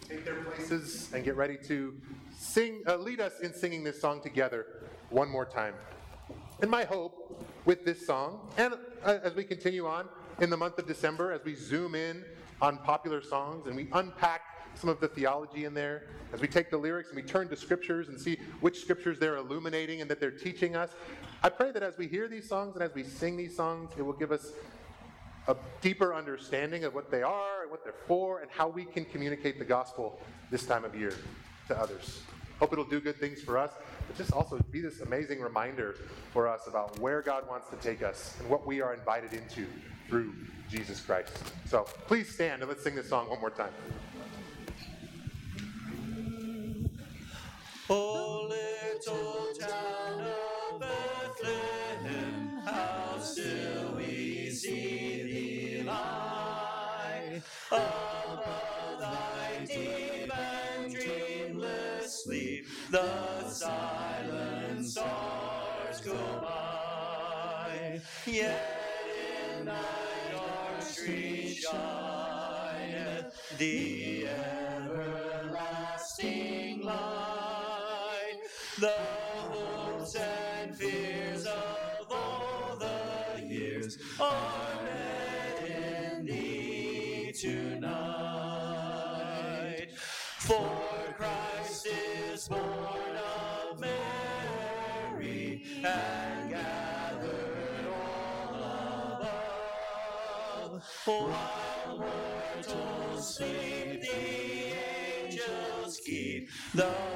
take 0.07 0.23
their 0.23 0.35
places, 0.35 1.09
and 1.13 1.23
get 1.23 1.35
ready 1.35 1.57
to 1.67 1.95
sing, 2.37 2.83
uh, 2.87 2.97
lead 2.97 3.19
us 3.19 3.39
in 3.39 3.53
singing 3.53 3.83
this 3.83 3.99
song 3.99 4.21
together 4.21 4.67
one 5.09 5.29
more 5.29 5.45
time. 5.45 5.73
And 6.61 6.69
my 6.69 6.83
hope 6.83 7.43
with 7.65 7.85
this 7.85 8.05
song, 8.05 8.51
and 8.57 8.75
uh, 9.03 9.17
as 9.23 9.33
we 9.33 9.43
continue 9.43 9.87
on, 9.87 10.07
in 10.39 10.49
the 10.49 10.57
month 10.57 10.77
of 10.77 10.87
December 10.87 11.31
as 11.31 11.43
we 11.43 11.55
zoom 11.55 11.95
in 11.95 12.23
on 12.61 12.77
popular 12.79 13.21
songs 13.21 13.67
and 13.67 13.75
we 13.75 13.87
unpack 13.93 14.41
some 14.75 14.89
of 14.89 14.99
the 14.99 15.07
theology 15.07 15.65
in 15.65 15.73
there, 15.73 16.03
as 16.33 16.39
we 16.39 16.47
take 16.47 16.69
the 16.69 16.77
lyrics 16.77 17.09
and 17.09 17.15
we 17.15 17.23
turn 17.23 17.49
to 17.49 17.55
scriptures 17.55 18.09
and 18.09 18.19
see 18.19 18.37
which 18.59 18.79
scriptures 18.79 19.17
they're 19.17 19.37
illuminating 19.37 20.01
and 20.01 20.09
that 20.09 20.19
they're 20.19 20.29
teaching 20.29 20.75
us. 20.75 20.91
I 21.41 21.49
pray 21.49 21.71
that 21.71 21.81
as 21.81 21.97
we 21.97 22.07
hear 22.07 22.27
these 22.27 22.47
songs 22.47 22.75
and 22.75 22.83
as 22.83 22.93
we 22.93 23.03
sing 23.03 23.37
these 23.37 23.55
songs, 23.55 23.91
it 23.97 24.03
will 24.03 24.13
give 24.13 24.31
us 24.31 24.51
a 25.47 25.55
deeper 25.81 26.13
understanding 26.13 26.83
of 26.83 26.93
what 26.93 27.09
they 27.09 27.23
are 27.23 27.63
and 27.63 27.71
what 27.71 27.83
they're 27.83 27.93
for 28.05 28.41
and 28.41 28.51
how 28.51 28.67
we 28.67 28.85
can 28.85 29.05
communicate 29.05 29.57
the 29.57 29.65
gospel 29.65 30.19
this 30.51 30.65
time 30.65 30.83
of 30.83 30.93
year 30.93 31.13
to 31.67 31.79
others. 31.79 32.21
Hope 32.59 32.73
it'll 32.73 32.85
do 32.85 32.99
good 32.99 33.19
things 33.19 33.41
for 33.41 33.57
us, 33.57 33.71
but 34.07 34.17
just 34.17 34.33
also 34.33 34.59
be 34.71 34.81
this 34.81 35.01
amazing 35.01 35.39
reminder 35.39 35.95
for 36.33 36.47
us 36.47 36.67
about 36.67 36.97
where 36.99 37.21
God 37.21 37.47
wants 37.47 37.69
to 37.69 37.75
take 37.77 38.01
us 38.01 38.35
and 38.39 38.49
what 38.49 38.65
we 38.65 38.81
are 38.81 38.93
invited 38.93 39.33
into 39.33 39.67
through 40.09 40.33
Jesus 40.69 40.99
Christ. 40.99 41.43
So 41.65 41.83
please 42.07 42.33
stand 42.33 42.61
and 42.61 42.69
let's 42.69 42.83
sing 42.83 42.95
this 42.95 43.09
song 43.09 43.29
one 43.29 43.39
more 43.39 43.51
time. 43.51 43.71
Oh, 47.89 48.47
little 48.49 49.53
town 49.59 50.46
The 62.89 63.43
silent 63.49 64.85
stars 64.85 65.99
go 66.05 66.15
by. 66.41 67.99
Yet 68.25 68.63
in 69.59 69.65
thy 69.65 69.75
dark 70.31 70.81
street 70.81 71.55
shineth 71.55 73.57
the 73.57 74.27
everlasting 74.79 76.81
light. 76.81 78.39
The 78.79 78.93
hopes 79.51 80.15
and 80.15 80.73
fears 80.77 81.45
of 81.45 82.07
all 82.09 82.77
the 82.79 83.41
years 83.45 83.97
are 84.17 84.81
met 84.85 85.61
in 85.69 86.25
thee 86.25 87.33
tonight. 87.37 87.87
For 90.39 90.71
Christ 91.17 91.46
And 95.85 96.53
While 101.05 101.97
mortals 101.97 103.35
sleep, 103.35 104.01
the 104.01 104.15
angels 105.25 106.01
keep 106.05 106.49
the 106.73 107.06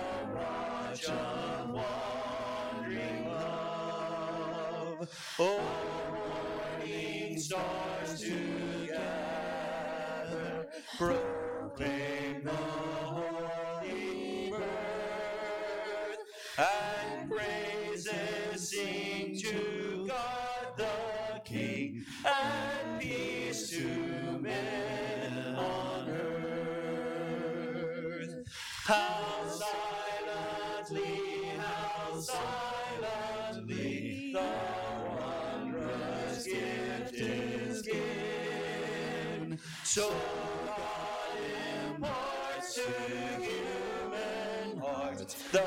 So 39.93 40.10
God 40.65 40.77
imparts 41.86 42.75
to 42.75 42.82
human 43.41 44.80
hearts 44.80 45.34
the 45.51 45.65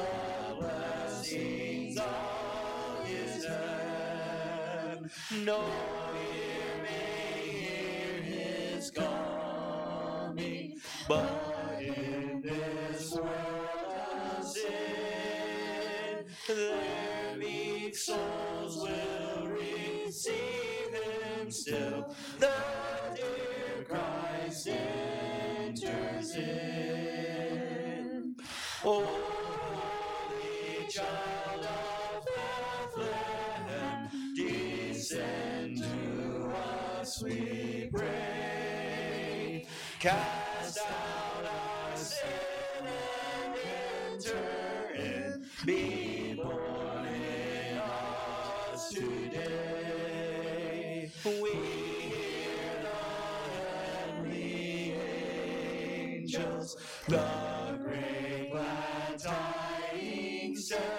blessings 0.59 1.99
of 1.99 3.07
His 3.07 3.45
hand. 3.45 5.11
No 5.45 5.67
coming, 8.95 10.81
but 11.07 11.83
in 11.83 12.41
this 12.41 13.13
world 13.13 13.29
of 14.39 14.43
sin, 14.47 16.25
their 16.49 17.37
weak 17.39 17.95
souls 17.95 18.89
will 18.89 19.49
receive 19.49 20.95
Him 20.95 21.51
still. 21.51 22.14
Holy 28.85 29.09
child 30.91 31.65
of 31.65 32.27
Bethlehem, 32.95 34.11
descend 34.37 35.79
to 35.79 36.53
us, 37.01 37.23
we 37.23 37.89
pray. 37.91 39.67
Cast 40.01 40.81
out 40.81 41.47
our 41.47 41.97
sin 41.97 42.29
and 43.47 43.55
enter 44.13 44.93
in. 44.95 45.47
Be 45.65 46.35
born 46.35 47.07
in 47.07 47.79
us 47.79 48.91
today. 48.91 50.31
We 51.25 51.53
hear 51.55 52.83
the 52.83 52.99
heavenly 53.55 54.95
angels 56.05 56.77
the 57.09 57.79
great 57.83 58.34
tell. 60.75 60.95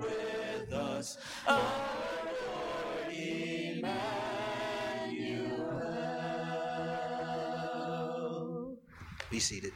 With 0.00 0.72
us, 0.72 1.18
our 1.46 1.58
Lord 1.58 3.12
Emmanuel. 3.12 3.90
Be 9.30 9.38
seated. 9.38 9.72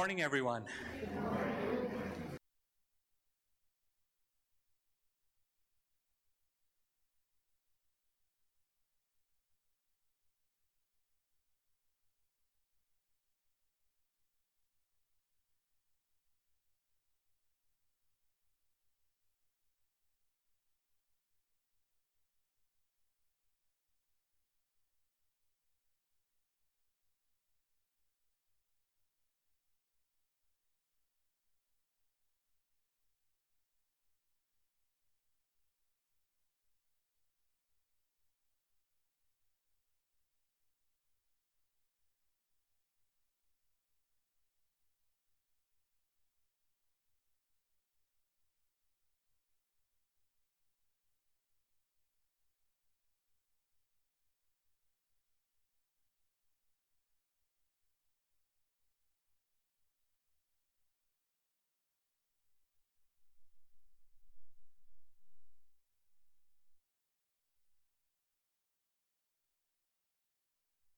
Morning, 0.00 0.22
everyone. 0.22 0.64